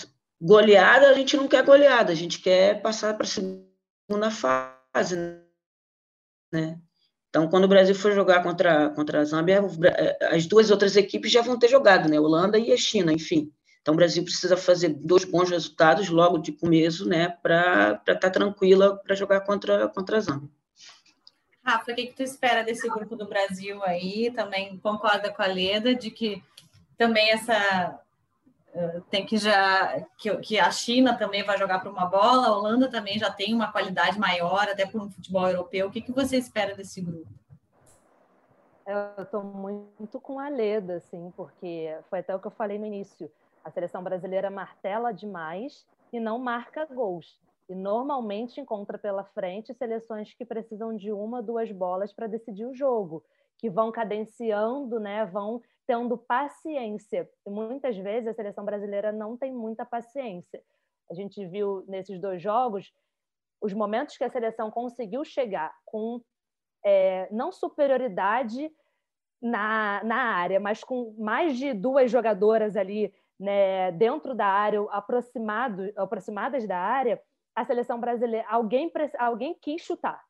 Goleada, 0.43 1.11
a 1.11 1.13
gente 1.13 1.37
não 1.37 1.47
quer 1.47 1.63
goleada, 1.63 2.13
a 2.13 2.15
gente 2.15 2.41
quer 2.41 2.81
passar 2.81 3.15
para 3.15 3.27
a 3.27 3.29
segunda 3.29 4.31
fase, 4.31 5.15
né? 6.51 6.81
Então, 7.29 7.49
quando 7.49 7.65
o 7.65 7.69
Brasil 7.69 7.95
for 7.95 8.13
jogar 8.13 8.43
contra, 8.43 8.89
contra 8.91 9.21
a 9.21 9.25
Zâmbia, 9.25 9.61
as 10.31 10.47
duas 10.47 10.71
outras 10.71 10.97
equipes 10.97 11.31
já 11.31 11.43
vão 11.43 11.59
ter 11.59 11.69
jogado, 11.69 12.09
né? 12.09 12.19
Holanda 12.19 12.59
e 12.59 12.73
a 12.73 12.77
China, 12.77 13.13
enfim. 13.13 13.53
Então, 13.91 13.97
o 13.97 13.97
Brasil 13.97 14.23
precisa 14.23 14.57
fazer 14.57 14.91
dois 14.91 15.25
bons 15.25 15.51
resultados 15.51 16.09
logo 16.09 16.39
de 16.39 16.53
começo, 16.53 17.09
né? 17.09 17.29
Para 17.43 17.95
estar 17.95 18.15
tá 18.15 18.31
tranquila 18.31 18.97
para 18.97 19.17
jogar 19.17 19.41
contra, 19.41 19.89
contra 19.89 20.17
a 20.17 20.21
Zâmbia. 20.21 20.49
Rafa, 21.65 21.91
o 21.91 21.95
que, 21.97 22.07
que 22.07 22.15
tu 22.15 22.23
espera 22.23 22.63
desse 22.63 22.89
grupo 22.89 23.17
do 23.17 23.27
Brasil 23.27 23.83
aí? 23.83 24.31
Também 24.31 24.79
concorda 24.79 25.29
com 25.33 25.43
a 25.43 25.47
Leda 25.47 25.93
de 25.93 26.09
que 26.13 26.41
também 26.97 27.33
essa 27.33 27.99
tem 29.11 29.27
que 29.27 29.37
já 29.37 30.07
que, 30.17 30.37
que, 30.37 30.61
a 30.61 30.71
China 30.71 31.19
também 31.19 31.43
vai 31.43 31.59
jogar 31.59 31.81
para 31.81 31.91
uma 31.91 32.07
bola, 32.07 32.47
a 32.47 32.57
Holanda 32.57 32.89
também 32.89 33.19
já 33.19 33.29
tem 33.29 33.53
uma 33.53 33.73
qualidade 33.73 34.17
maior, 34.21 34.69
até 34.69 34.87
por 34.87 35.01
um 35.01 35.11
futebol 35.11 35.49
europeu. 35.49 35.89
O 35.89 35.91
que, 35.91 36.01
que 36.01 36.13
você 36.13 36.37
espera 36.37 36.77
desse 36.77 37.01
grupo? 37.01 37.27
Eu 38.87 39.25
estou 39.25 39.43
muito 39.43 40.21
com 40.21 40.39
a 40.39 40.49
Leda, 40.49 40.99
assim, 40.99 41.33
porque 41.37 41.93
foi 42.09 42.21
até 42.21 42.33
o 42.37 42.39
que 42.39 42.47
eu 42.47 42.53
falei 42.53 42.79
no 42.79 42.87
início. 42.87 43.29
A 43.65 43.71
seleção 43.71 44.03
brasileira 44.03 44.51
martela 44.51 45.13
demais 45.13 45.87
e 46.13 46.19
não 46.19 46.39
marca 46.39 46.85
gols. 46.87 47.41
E 47.69 47.75
normalmente 47.75 48.61
encontra 48.61 48.99
pela 48.99 49.25
frente 49.25 49.75
seleções 49.75 50.35
que 50.35 50.45
precisam 50.45 50.97
de 50.97 51.13
uma, 51.13 51.43
duas 51.43 51.71
bolas 51.71 52.13
para 52.13 52.27
decidir 52.27 52.67
o 52.67 52.75
jogo, 52.75 53.23
que 53.59 53.71
vão 53.71 53.93
cadenciando, 53.93 54.99
né, 54.99 55.25
vão 55.27 55.63
tendo 55.87 56.17
paciência. 56.17 57.29
E 57.47 57.51
muitas 57.51 57.97
vezes 57.97 58.29
a 58.29 58.35
seleção 58.35 58.65
brasileira 58.65 59.13
não 59.13 59.37
tem 59.37 59.53
muita 59.53 59.85
paciência. 59.85 60.63
A 61.11 61.15
gente 61.15 61.47
viu 61.47 61.85
nesses 61.87 62.21
dois 62.21 62.43
jogos 62.43 62.93
os 63.61 63.75
momentos 63.75 64.17
que 64.17 64.25
a 64.25 64.31
seleção 64.31 64.71
conseguiu 64.71 65.25
chegar 65.25 65.73
com 65.85 66.21
é, 66.85 67.29
não 67.31 67.53
superioridade 67.53 68.73
na, 69.41 70.03
na 70.05 70.17
área, 70.17 70.59
mas 70.59 70.83
com 70.83 71.15
mais 71.19 71.57
de 71.59 71.73
duas 71.73 72.11
jogadoras 72.11 72.77
ali 72.77 73.13
né, 73.41 73.91
dentro 73.93 74.35
da 74.35 74.47
área, 74.47 74.83
aproximado, 74.91 75.91
aproximadas 75.97 76.69
da 76.69 76.79
área, 76.79 77.21
a 77.57 77.65
seleção 77.65 77.99
brasileira, 77.99 78.47
alguém, 78.49 78.93
alguém 79.19 79.55
quis 79.61 79.83
chutar 79.83 80.23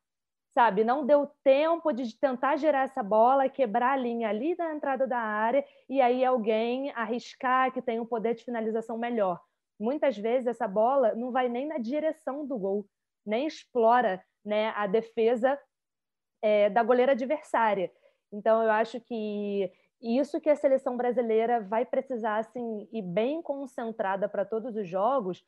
sabe? 0.53 0.83
Não 0.83 1.05
deu 1.05 1.29
tempo 1.43 1.91
de 1.91 2.17
tentar 2.17 2.57
gerar 2.57 2.83
essa 2.83 3.01
bola, 3.01 3.49
quebrar 3.49 3.93
a 3.93 3.97
linha 3.97 4.29
ali 4.29 4.55
da 4.55 4.73
entrada 4.73 5.07
da 5.07 5.17
área 5.17 5.65
e 5.89 6.01
aí 6.01 6.23
alguém 6.23 6.91
arriscar 6.91 7.71
que 7.71 7.81
tem 7.81 7.99
um 7.99 8.05
poder 8.05 8.35
de 8.35 8.43
finalização 8.43 8.97
melhor. 8.97 9.39
Muitas 9.79 10.17
vezes 10.17 10.47
essa 10.47 10.67
bola 10.67 11.15
não 11.15 11.31
vai 11.31 11.49
nem 11.49 11.65
na 11.65 11.77
direção 11.77 12.45
do 12.45 12.57
gol, 12.57 12.85
nem 13.25 13.47
explora 13.47 14.23
né, 14.43 14.69
a 14.75 14.87
defesa 14.87 15.57
é, 16.41 16.69
da 16.69 16.83
goleira 16.83 17.13
adversária. 17.13 17.91
Então, 18.31 18.61
eu 18.61 18.71
acho 18.71 18.99
que 19.01 19.71
isso 20.01 20.41
que 20.41 20.49
a 20.49 20.55
seleção 20.55 20.97
brasileira 20.97 21.61
vai 21.61 21.85
precisar 21.85 22.37
assim, 22.37 22.87
ir 22.91 23.01
bem 23.01 23.41
concentrada 23.41 24.27
para 24.27 24.45
todos 24.45 24.75
os 24.75 24.87
jogos, 24.87 25.45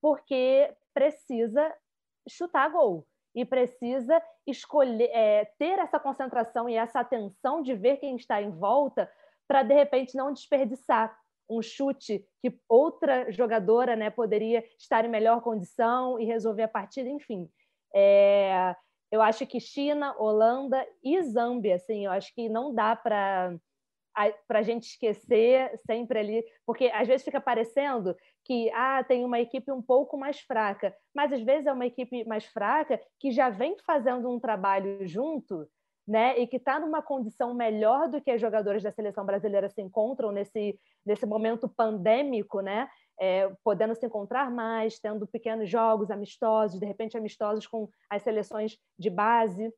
porque 0.00 0.72
precisa 0.92 1.74
chutar 2.28 2.70
gol 2.70 3.06
e 3.34 3.44
precisa 3.44 4.22
escolher 4.46 5.10
é, 5.12 5.44
ter 5.58 5.78
essa 5.78 5.98
concentração 5.98 6.68
e 6.68 6.74
essa 6.74 7.00
atenção 7.00 7.62
de 7.62 7.74
ver 7.74 7.96
quem 7.96 8.16
está 8.16 8.40
em 8.40 8.50
volta 8.50 9.10
para 9.48 9.62
de 9.62 9.74
repente 9.74 10.16
não 10.16 10.32
desperdiçar 10.32 11.18
um 11.48 11.60
chute 11.60 12.26
que 12.40 12.58
outra 12.68 13.30
jogadora 13.30 13.96
né, 13.96 14.10
poderia 14.10 14.64
estar 14.78 15.04
em 15.04 15.08
melhor 15.08 15.42
condição 15.42 16.18
e 16.18 16.24
resolver 16.24 16.62
a 16.62 16.68
partida, 16.68 17.08
enfim. 17.08 17.50
É, 17.94 18.74
eu 19.10 19.20
acho 19.20 19.46
que 19.46 19.60
China, 19.60 20.14
Holanda 20.18 20.86
e 21.02 21.22
Zâmbia, 21.22 21.76
assim, 21.76 22.06
eu 22.06 22.10
acho 22.10 22.34
que 22.34 22.48
não 22.48 22.74
dá 22.74 22.96
para 22.96 23.54
para 24.46 24.60
a 24.60 24.62
gente 24.62 24.84
esquecer 24.84 25.78
sempre 25.86 26.18
ali, 26.18 26.44
porque 26.64 26.90
às 26.94 27.08
vezes 27.08 27.24
fica 27.24 27.40
parecendo 27.40 28.14
que 28.44 28.70
ah, 28.72 29.02
tem 29.02 29.24
uma 29.24 29.40
equipe 29.40 29.72
um 29.72 29.82
pouco 29.82 30.16
mais 30.16 30.40
fraca, 30.40 30.94
mas 31.14 31.32
às 31.32 31.42
vezes 31.42 31.66
é 31.66 31.72
uma 31.72 31.86
equipe 31.86 32.24
mais 32.24 32.44
fraca 32.44 33.00
que 33.18 33.30
já 33.30 33.50
vem 33.50 33.76
fazendo 33.84 34.30
um 34.30 34.38
trabalho 34.38 35.06
junto, 35.06 35.66
né, 36.06 36.38
e 36.38 36.46
que 36.46 36.56
está 36.56 36.78
numa 36.78 37.00
condição 37.00 37.54
melhor 37.54 38.08
do 38.08 38.20
que 38.20 38.30
as 38.30 38.40
jogadoras 38.40 38.82
da 38.82 38.92
seleção 38.92 39.24
brasileira 39.24 39.70
se 39.70 39.80
encontram 39.80 40.30
nesse, 40.30 40.78
nesse 41.04 41.24
momento 41.24 41.66
pandêmico, 41.66 42.60
né, 42.60 42.88
é, 43.18 43.50
podendo 43.64 43.94
se 43.94 44.04
encontrar 44.04 44.50
mais, 44.50 44.98
tendo 45.00 45.26
pequenos 45.26 45.68
jogos 45.70 46.10
amistosos, 46.10 46.78
de 46.78 46.84
repente 46.84 47.16
amistosos 47.16 47.66
com 47.66 47.88
as 48.10 48.22
seleções 48.22 48.78
de 48.98 49.08
base, 49.08 49.72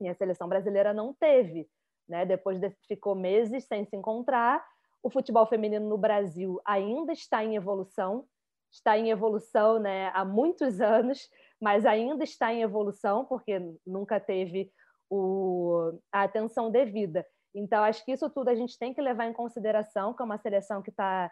e 0.00 0.08
a 0.08 0.14
seleção 0.14 0.48
brasileira 0.48 0.92
não 0.92 1.14
teve 1.14 1.68
né? 2.08 2.24
Depois 2.24 2.58
de, 2.58 2.70
ficou 2.86 3.14
meses 3.14 3.64
sem 3.64 3.84
se 3.84 3.96
encontrar. 3.96 4.64
O 5.02 5.10
futebol 5.10 5.46
feminino 5.46 5.88
no 5.88 5.98
Brasil 5.98 6.60
ainda 6.64 7.12
está 7.12 7.44
em 7.44 7.56
evolução, 7.56 8.24
está 8.70 8.96
em 8.96 9.10
evolução 9.10 9.78
né, 9.78 10.10
há 10.14 10.24
muitos 10.24 10.80
anos, 10.80 11.28
mas 11.60 11.84
ainda 11.84 12.24
está 12.24 12.52
em 12.52 12.62
evolução, 12.62 13.24
porque 13.24 13.60
nunca 13.86 14.18
teve 14.20 14.72
o, 15.10 15.98
a 16.10 16.22
atenção 16.22 16.70
devida. 16.70 17.26
Então, 17.54 17.84
acho 17.84 18.04
que 18.04 18.12
isso 18.12 18.30
tudo 18.30 18.48
a 18.48 18.54
gente 18.54 18.78
tem 18.78 18.94
que 18.94 19.02
levar 19.02 19.26
em 19.26 19.32
consideração, 19.32 20.14
que 20.14 20.22
é 20.22 20.24
uma 20.24 20.38
seleção 20.38 20.80
que 20.80 20.90
está 20.90 21.30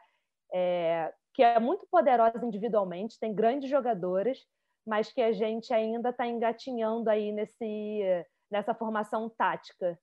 é, 0.53 1.13
que 1.33 1.43
é 1.43 1.59
muito 1.59 1.87
poderosa 1.91 2.45
individualmente, 2.45 3.19
tem 3.19 3.35
grandes 3.35 3.71
jogadoras, 3.71 4.39
mas 4.87 5.13
que 5.13 5.23
a 5.23 5.33
gente 5.33 5.73
ainda 5.73 6.11
está 6.11 6.27
engatinhando 6.27 7.09
aí 7.09 7.33
nesse, 7.33 8.27
nessa 8.51 8.75
formação 8.75 9.29
tática. 9.29 9.99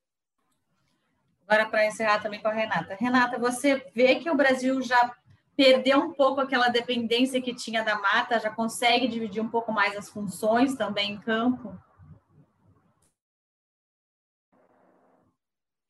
Agora, 1.48 1.70
para 1.70 1.86
encerrar 1.86 2.22
também 2.22 2.42
com 2.42 2.50
a 2.50 2.54
Renata. 2.54 2.98
Renata, 3.00 3.40
você 3.40 3.82
vê 3.96 4.16
que 4.16 4.30
o 4.30 4.36
Brasil 4.36 4.82
já 4.82 5.16
perdeu 5.56 6.00
um 6.00 6.14
pouco 6.14 6.42
aquela 6.42 6.68
dependência 6.68 7.42
que 7.42 7.56
tinha 7.56 7.84
da 7.84 7.98
Marta, 7.98 8.38
já 8.38 8.50
consegue 8.50 9.08
dividir 9.08 9.42
um 9.42 9.50
pouco 9.50 9.72
mais 9.72 9.96
as 9.96 10.10
funções 10.10 10.76
também 10.76 11.14
em 11.14 11.18
campo? 11.18 11.74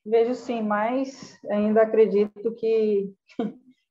Vejo 0.05 0.35
sim, 0.35 0.61
mas 0.61 1.37
ainda 1.49 1.81
acredito 1.81 2.55
que, 2.55 3.11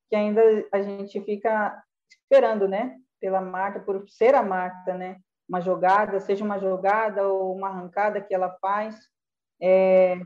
que 0.08 0.16
ainda 0.16 0.40
a 0.72 0.80
gente 0.80 1.20
fica 1.24 1.82
esperando, 2.08 2.68
né? 2.68 2.96
Pela 3.20 3.40
Marta, 3.40 3.80
por 3.80 4.08
ser 4.08 4.36
a 4.36 4.42
Marta, 4.42 4.94
né? 4.94 5.18
Uma 5.48 5.60
jogada, 5.60 6.20
seja 6.20 6.44
uma 6.44 6.60
jogada 6.60 7.28
ou 7.28 7.54
uma 7.54 7.68
arrancada 7.68 8.20
que 8.20 8.32
ela 8.32 8.56
faz. 8.60 8.96
É, 9.60 10.18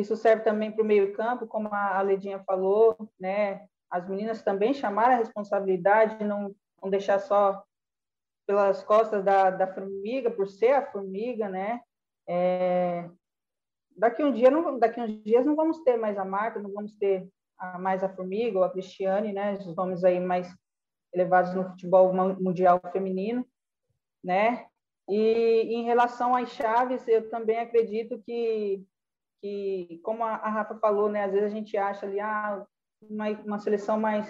isso 0.00 0.16
serve 0.16 0.42
também 0.42 0.72
para 0.72 0.82
o 0.82 0.86
meio-campo, 0.86 1.46
como 1.46 1.68
a 1.72 2.00
Ledinha 2.00 2.42
falou, 2.44 2.96
né? 3.18 3.66
As 3.90 4.08
meninas 4.08 4.42
também 4.42 4.74
chamaram 4.74 5.14
a 5.14 5.18
responsabilidade, 5.18 6.24
não, 6.24 6.54
não 6.82 6.90
deixar 6.90 7.18
só 7.20 7.62
pelas 8.46 8.82
costas 8.82 9.24
da, 9.24 9.50
da 9.50 9.66
formiga, 9.66 10.30
por 10.30 10.48
ser 10.48 10.72
a 10.72 10.90
formiga, 10.90 11.48
né? 11.48 11.80
É, 12.28 13.08
daqui 13.96 14.22
um 14.22 14.32
dia, 14.32 14.50
não, 14.50 14.78
daqui 14.78 15.00
uns 15.00 15.22
dias 15.22 15.46
não 15.46 15.54
vamos 15.56 15.80
ter 15.80 15.96
mais 15.96 16.18
a 16.18 16.24
Marta, 16.24 16.60
não 16.60 16.72
vamos 16.72 16.94
ter 16.96 17.28
a, 17.58 17.78
mais 17.78 18.02
a 18.02 18.08
formiga 18.08 18.58
ou 18.58 18.64
a 18.64 18.70
Cristiane, 18.70 19.32
né? 19.32 19.54
Os 19.54 19.74
nomes 19.74 20.04
aí 20.04 20.20
mais 20.20 20.52
elevados 21.12 21.54
no 21.54 21.64
futebol 21.70 22.12
mundial 22.12 22.80
feminino, 22.92 23.46
né? 24.22 24.66
E 25.08 25.74
em 25.74 25.84
relação 25.84 26.34
às 26.34 26.50
chaves, 26.50 27.06
eu 27.06 27.28
também 27.30 27.58
acredito 27.58 28.18
que 28.22 28.84
que, 29.46 30.00
como 30.02 30.24
a, 30.24 30.36
Rafa 30.36 30.74
falou, 30.76 31.08
né, 31.08 31.24
às 31.24 31.32
vezes 31.32 31.46
a 31.46 31.54
gente 31.54 31.76
acha 31.76 32.06
ali 32.06 32.18
ah, 32.18 32.66
uma, 33.02 33.30
uma 33.42 33.58
seleção 33.58 33.98
mais, 33.98 34.26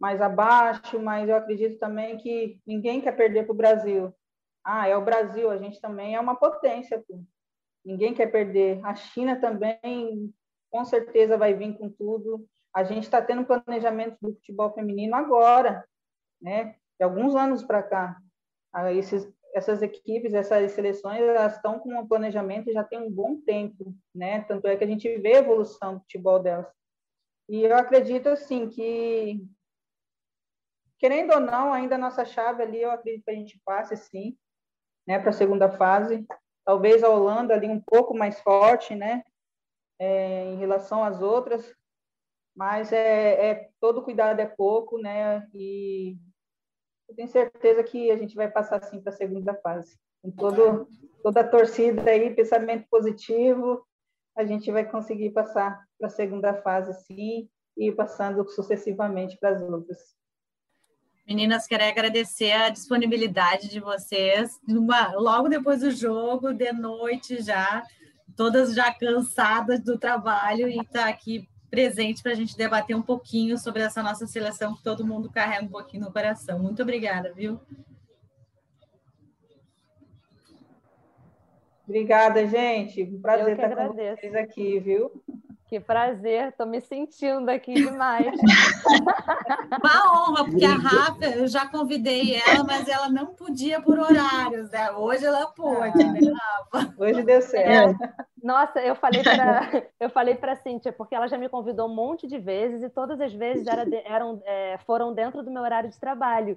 mais 0.00 0.20
abaixo, 0.20 1.00
mas 1.00 1.28
eu 1.28 1.36
acredito 1.36 1.78
também 1.78 2.16
que 2.16 2.60
ninguém 2.66 3.00
quer 3.00 3.12
perder 3.12 3.44
para 3.44 3.52
o 3.52 3.56
Brasil. 3.56 4.12
Ah, 4.64 4.88
é 4.88 4.96
o 4.96 5.04
Brasil, 5.04 5.50
a 5.50 5.58
gente 5.58 5.80
também 5.80 6.16
é 6.16 6.20
uma 6.20 6.34
potência. 6.34 7.02
Pô. 7.06 7.22
Ninguém 7.84 8.12
quer 8.12 8.26
perder. 8.26 8.84
A 8.84 8.96
China 8.96 9.40
também, 9.40 10.34
com 10.70 10.84
certeza, 10.84 11.38
vai 11.38 11.54
vir 11.54 11.78
com 11.78 11.88
tudo. 11.88 12.44
A 12.74 12.82
gente 12.82 13.04
está 13.04 13.22
tendo 13.22 13.46
planejamento 13.46 14.16
do 14.20 14.34
futebol 14.34 14.72
feminino 14.72 15.14
agora, 15.14 15.86
né? 16.42 16.74
De 16.98 17.04
alguns 17.04 17.36
anos 17.36 17.62
para 17.62 17.82
cá. 17.82 18.16
Ah, 18.72 18.92
esses, 18.92 19.32
essas 19.56 19.80
equipes, 19.80 20.34
essas 20.34 20.72
seleções, 20.72 21.18
elas 21.18 21.56
estão 21.56 21.78
com 21.78 21.98
um 21.98 22.06
planejamento 22.06 22.70
já 22.70 22.84
tem 22.84 22.98
um 22.98 23.10
bom 23.10 23.40
tempo, 23.40 23.96
né? 24.14 24.42
Tanto 24.42 24.66
é 24.66 24.76
que 24.76 24.84
a 24.84 24.86
gente 24.86 25.08
vê 25.16 25.36
a 25.36 25.38
evolução 25.38 25.94
do 25.94 26.00
futebol 26.00 26.38
delas. 26.38 26.66
E 27.48 27.62
eu 27.62 27.74
acredito, 27.74 28.28
assim, 28.28 28.68
que, 28.68 29.42
querendo 30.98 31.32
ou 31.32 31.40
não, 31.40 31.72
ainda 31.72 31.94
a 31.94 31.98
nossa 31.98 32.22
chave 32.22 32.62
ali, 32.62 32.82
eu 32.82 32.90
acredito 32.90 33.24
que 33.24 33.30
a 33.30 33.34
gente 33.34 33.58
passe, 33.64 33.96
sim, 33.96 34.36
né, 35.08 35.18
para 35.18 35.30
a 35.30 35.32
segunda 35.32 35.70
fase. 35.70 36.26
Talvez 36.62 37.02
a 37.02 37.08
Holanda 37.08 37.54
ali 37.54 37.66
um 37.66 37.80
pouco 37.80 38.14
mais 38.14 38.38
forte, 38.40 38.94
né, 38.94 39.24
é, 39.98 40.44
em 40.52 40.56
relação 40.58 41.02
às 41.02 41.22
outras, 41.22 41.74
mas 42.54 42.92
é, 42.92 43.50
é 43.50 43.70
todo 43.80 44.02
cuidado 44.02 44.38
é 44.38 44.46
pouco, 44.46 44.98
né, 44.98 45.48
e 45.54 46.18
eu 47.08 47.14
tenho 47.14 47.28
certeza 47.28 47.82
que 47.82 48.10
a 48.10 48.16
gente 48.16 48.34
vai 48.34 48.50
passar 48.50 48.82
sim 48.82 49.00
para 49.00 49.12
a 49.12 49.16
segunda 49.16 49.54
fase. 49.54 49.96
Com 50.22 50.30
todo, 50.30 50.88
toda 51.22 51.40
a 51.40 51.48
torcida 51.48 52.10
aí, 52.10 52.34
pensamento 52.34 52.86
positivo, 52.90 53.86
a 54.36 54.44
gente 54.44 54.70
vai 54.70 54.84
conseguir 54.84 55.30
passar 55.30 55.84
para 55.98 56.08
a 56.08 56.10
segunda 56.10 56.54
fase 56.62 56.92
sim 57.04 57.48
e 57.76 57.92
passando 57.92 58.48
sucessivamente 58.50 59.36
para 59.38 59.50
as 59.50 59.62
outras. 59.62 60.16
Meninas, 61.26 61.66
quero 61.66 61.84
agradecer 61.84 62.52
a 62.52 62.68
disponibilidade 62.68 63.68
de 63.68 63.80
vocês. 63.80 64.60
Uma, 64.68 65.12
logo 65.14 65.48
depois 65.48 65.80
do 65.80 65.90
jogo, 65.90 66.52
de 66.52 66.72
noite 66.72 67.42
já, 67.42 67.82
todas 68.36 68.74
já 68.74 68.92
cansadas 68.94 69.80
do 69.82 69.98
trabalho 69.98 70.68
e 70.68 70.78
estar 70.78 71.04
tá 71.04 71.08
aqui 71.08 71.48
presente 71.70 72.22
para 72.22 72.32
a 72.32 72.34
gente 72.34 72.56
debater 72.56 72.96
um 72.96 73.02
pouquinho 73.02 73.58
sobre 73.58 73.82
essa 73.82 74.02
nossa 74.02 74.26
seleção 74.26 74.74
que 74.74 74.82
todo 74.82 75.06
mundo 75.06 75.30
carrega 75.30 75.64
um 75.64 75.68
pouquinho 75.68 76.04
no 76.04 76.12
coração. 76.12 76.58
Muito 76.58 76.82
obrigada, 76.82 77.32
viu? 77.32 77.60
Obrigada, 81.84 82.44
gente. 82.46 83.02
Um 83.04 83.20
prazer 83.20 83.52
estar 83.52 83.66
agradeço. 83.66 84.16
com 84.16 84.20
vocês 84.20 84.34
aqui, 84.34 84.80
viu? 84.80 85.22
Que 85.68 85.80
prazer, 85.80 86.48
estou 86.48 86.66
me 86.66 86.80
sentindo 86.80 87.48
aqui 87.48 87.74
demais. 87.74 88.26
Uma 89.82 90.28
honra, 90.30 90.44
porque 90.44 90.64
a 90.64 90.74
Rafa, 90.74 91.26
eu 91.26 91.48
já 91.48 91.66
convidei 91.66 92.36
ela, 92.36 92.62
mas 92.62 92.88
ela 92.88 93.08
não 93.08 93.34
podia 93.34 93.80
por 93.80 93.98
horários, 93.98 94.70
né? 94.70 94.92
Hoje 94.92 95.24
ela 95.24 95.46
pôde, 95.46 96.04
né, 96.04 96.20
Rafa? 96.32 96.94
Hoje 96.96 97.22
deu 97.24 97.42
certo. 97.42 98.00
É, 98.00 98.25
nossa, 98.46 98.78
eu 98.80 98.94
falei 98.94 99.24
para 99.24 99.68
eu 99.98 100.08
falei 100.08 100.36
para 100.36 100.54
Cíntia, 100.54 100.92
porque 100.92 101.16
ela 101.16 101.26
já 101.26 101.36
me 101.36 101.48
convidou 101.48 101.88
um 101.88 101.94
monte 101.94 102.28
de 102.28 102.38
vezes 102.38 102.80
e 102.80 102.88
todas 102.88 103.20
as 103.20 103.32
vezes 103.32 103.66
era, 103.66 103.84
eram, 104.04 104.40
é, 104.44 104.78
foram 104.86 105.12
dentro 105.12 105.42
do 105.42 105.50
meu 105.50 105.62
horário 105.62 105.90
de 105.90 105.98
trabalho. 105.98 106.56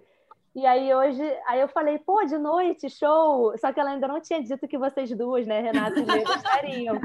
E 0.55 0.65
aí 0.65 0.93
hoje, 0.93 1.21
aí 1.47 1.59
eu 1.59 1.67
falei, 1.67 1.97
pô, 1.99 2.23
de 2.25 2.37
noite, 2.37 2.89
show! 2.89 3.55
Só 3.57 3.71
que 3.71 3.79
ela 3.79 3.91
ainda 3.91 4.07
não 4.07 4.19
tinha 4.19 4.41
dito 4.41 4.67
que 4.67 4.77
vocês 4.77 5.09
duas, 5.11 5.47
né, 5.47 5.61
Renata 5.61 5.99
e 5.99 6.03
Leila, 6.03 6.35
estariam. 6.35 6.99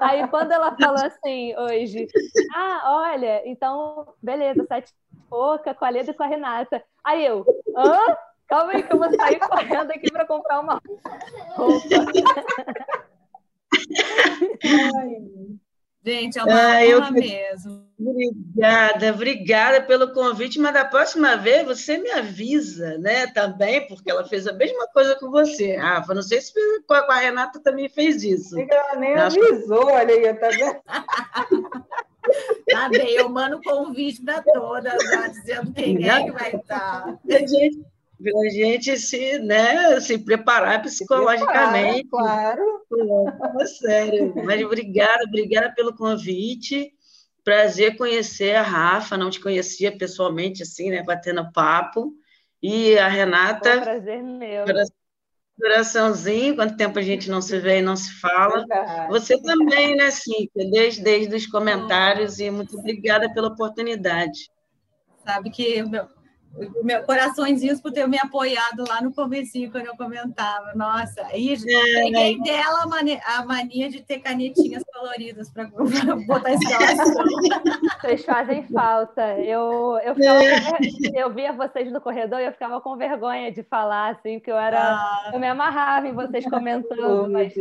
Aí 0.00 0.26
quando 0.28 0.52
ela 0.52 0.74
falou 0.76 1.04
assim, 1.04 1.54
hoje, 1.56 2.06
ah, 2.54 2.82
olha, 3.12 3.42
então, 3.44 4.06
beleza, 4.20 4.64
sete 4.66 4.92
pouca, 5.28 5.74
com 5.74 5.84
a 5.84 5.88
Leda 5.88 6.10
e 6.10 6.14
com 6.14 6.22
a 6.22 6.26
Renata. 6.26 6.82
Aí 7.04 7.24
eu, 7.24 7.44
hã? 7.76 8.16
Calma 8.48 8.72
aí 8.72 8.82
que 8.82 8.92
eu 8.92 8.98
vou 8.98 9.12
sair 9.12 9.40
correndo 9.40 9.90
aqui 9.90 10.10
para 10.10 10.24
comprar 10.24 10.60
uma 10.60 10.80
roupa. 11.56 11.86
Gente, 16.06 16.38
é 16.38 16.44
uma 16.44 16.54
ah, 16.54 16.84
honra 16.84 17.08
eu... 17.08 17.12
mesmo. 17.12 17.86
Obrigada, 17.98 19.10
obrigada 19.10 19.82
pelo 19.82 20.12
convite, 20.12 20.60
mas 20.60 20.72
da 20.72 20.84
próxima 20.84 21.36
vez 21.36 21.66
você 21.66 21.98
me 21.98 22.10
avisa, 22.12 22.96
né, 22.98 23.26
também, 23.26 23.88
porque 23.88 24.08
ela 24.08 24.24
fez 24.24 24.46
a 24.46 24.52
mesma 24.52 24.86
coisa 24.88 25.16
com 25.16 25.32
você, 25.32 25.74
Rafa. 25.74 26.14
Não 26.14 26.22
sei 26.22 26.40
se 26.40 26.52
com 26.86 26.94
a 26.94 27.16
Renata 27.16 27.58
também 27.58 27.88
fez 27.88 28.22
isso. 28.22 28.56
Ela 28.56 28.96
nem 29.00 29.14
avisou, 29.16 29.86
olha 29.86 30.14
aí, 30.14 30.34
tá 30.34 30.48
vendo? 30.48 30.80
Tá 32.68 32.88
bem, 32.88 33.12
eu 33.12 33.28
mando 33.28 33.62
convite 33.62 34.20
para 34.20 34.42
todas, 34.42 35.00
já, 35.04 35.28
dizendo 35.28 35.72
quem 35.72 36.08
é 36.08 36.24
que 36.24 36.32
vai 36.32 36.56
estar. 36.56 37.16
Gente, 37.24 37.86
a 38.24 38.48
gente 38.50 38.96
se, 38.98 39.38
né, 39.38 40.00
se 40.00 40.18
preparar 40.18 40.82
psicologicamente. 40.82 42.08
claro. 42.08 42.62
claro. 42.88 43.66
Sério. 43.66 44.32
Mas 44.44 44.62
obrigada, 44.64 45.24
obrigada 45.24 45.72
pelo 45.74 45.94
convite. 45.94 46.92
Prazer 47.44 47.96
conhecer 47.96 48.56
a 48.56 48.62
Rafa, 48.62 49.16
não 49.16 49.30
te 49.30 49.38
conhecia 49.38 49.96
pessoalmente, 49.96 50.62
assim, 50.62 50.90
né, 50.90 51.02
batendo 51.02 51.52
papo. 51.52 52.12
E 52.62 52.98
a 52.98 53.06
Renata. 53.06 53.70
Foi 53.70 53.80
um 53.80 53.84
prazer 53.84 54.22
meu. 54.22 54.64
Coraçãozinho, 55.58 56.54
quanto 56.54 56.76
tempo 56.76 56.98
a 56.98 57.02
gente 57.02 57.30
não 57.30 57.40
se 57.40 57.58
vê 57.58 57.78
e 57.78 57.82
não 57.82 57.96
se 57.96 58.12
fala. 58.20 58.66
Verdade. 58.66 59.08
Você 59.08 59.40
também, 59.40 59.96
né, 59.96 60.10
Cíntia? 60.10 60.70
Desde, 60.70 61.02
desde 61.02 61.34
os 61.34 61.46
comentários, 61.46 62.38
e 62.38 62.50
muito 62.50 62.78
obrigada 62.78 63.32
pela 63.32 63.48
oportunidade. 63.48 64.50
Sabe 65.24 65.50
que 65.50 65.82
meu, 65.82 66.06
meu 66.82 67.02
coraçõezinhos 67.04 67.80
por 67.80 67.92
ter 67.92 68.08
me 68.08 68.18
apoiado 68.18 68.84
lá 68.88 69.02
no 69.02 69.12
comecinho 69.12 69.70
quando 69.70 69.86
eu 69.86 69.96
comentava. 69.96 70.72
Nossa, 70.74 71.26
aí 71.26 71.52
é, 71.52 71.56
peguei 71.56 72.40
dela 72.40 72.84
a 72.84 72.86
mania, 72.86 73.20
a 73.24 73.44
mania, 73.44 73.90
de 73.90 74.02
ter 74.02 74.20
canetinhas 74.20 74.82
coloridas 74.84 75.50
para 75.50 75.68
botar 76.26 76.54
escalação. 76.54 77.24
Vocês 78.00 78.24
fazem 78.24 78.62
falta. 78.68 79.38
Eu, 79.38 79.98
eu, 80.02 80.14
ficava, 80.14 80.42
é. 80.42 80.78
eu 81.14 81.32
via 81.32 81.52
vocês 81.52 81.92
no 81.92 82.00
corredor 82.00 82.40
e 82.40 82.46
eu 82.46 82.52
ficava 82.52 82.80
com 82.80 82.96
vergonha 82.96 83.52
de 83.52 83.62
falar, 83.62 84.12
assim, 84.12 84.40
que 84.40 84.50
eu 84.50 84.56
era. 84.56 84.94
Ah. 84.94 85.30
Eu 85.34 85.40
me 85.40 85.48
amarrava 85.48 86.08
em 86.08 86.14
vocês 86.14 86.44
comentando, 86.46 87.30
mas 87.30 87.52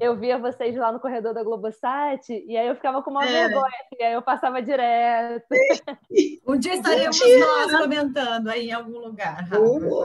eu 0.00 0.16
via 0.16 0.38
vocês 0.38 0.74
lá 0.76 0.90
no 0.90 0.98
corredor 0.98 1.34
da 1.34 1.44
Globosat 1.44 2.30
e 2.30 2.56
aí 2.56 2.66
eu 2.66 2.74
ficava 2.74 3.02
com 3.02 3.10
uma 3.10 3.24
é. 3.24 3.48
vergonha, 3.48 3.70
e 3.98 4.02
aí 4.02 4.14
eu 4.14 4.22
passava 4.22 4.62
direto. 4.62 5.46
Um 6.46 6.58
dia 6.58 6.74
estaremos 6.74 7.20
nós 7.20 7.80
comentando 7.80 8.48
aí 8.48 8.68
em 8.68 8.72
algum 8.72 8.98
lugar. 8.98 9.48
Uh, 9.52 10.04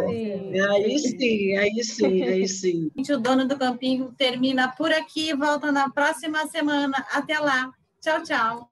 aí 0.71 0.99
sim, 0.99 1.57
aí 1.57 1.83
sim, 1.83 2.23
aí 2.23 2.47
sim. 2.47 2.91
O 3.09 3.17
Dono 3.17 3.47
do 3.47 3.57
Campinho 3.57 4.13
termina 4.17 4.67
por 4.67 4.91
aqui, 4.91 5.33
volta 5.33 5.71
na 5.71 5.89
próxima 5.89 6.45
semana. 6.47 7.03
Até 7.11 7.39
lá. 7.39 7.71
Tchau, 8.01 8.21
tchau. 8.21 8.69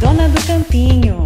Dona 0.00 0.28
do 0.28 0.46
Campinho. 0.46 1.25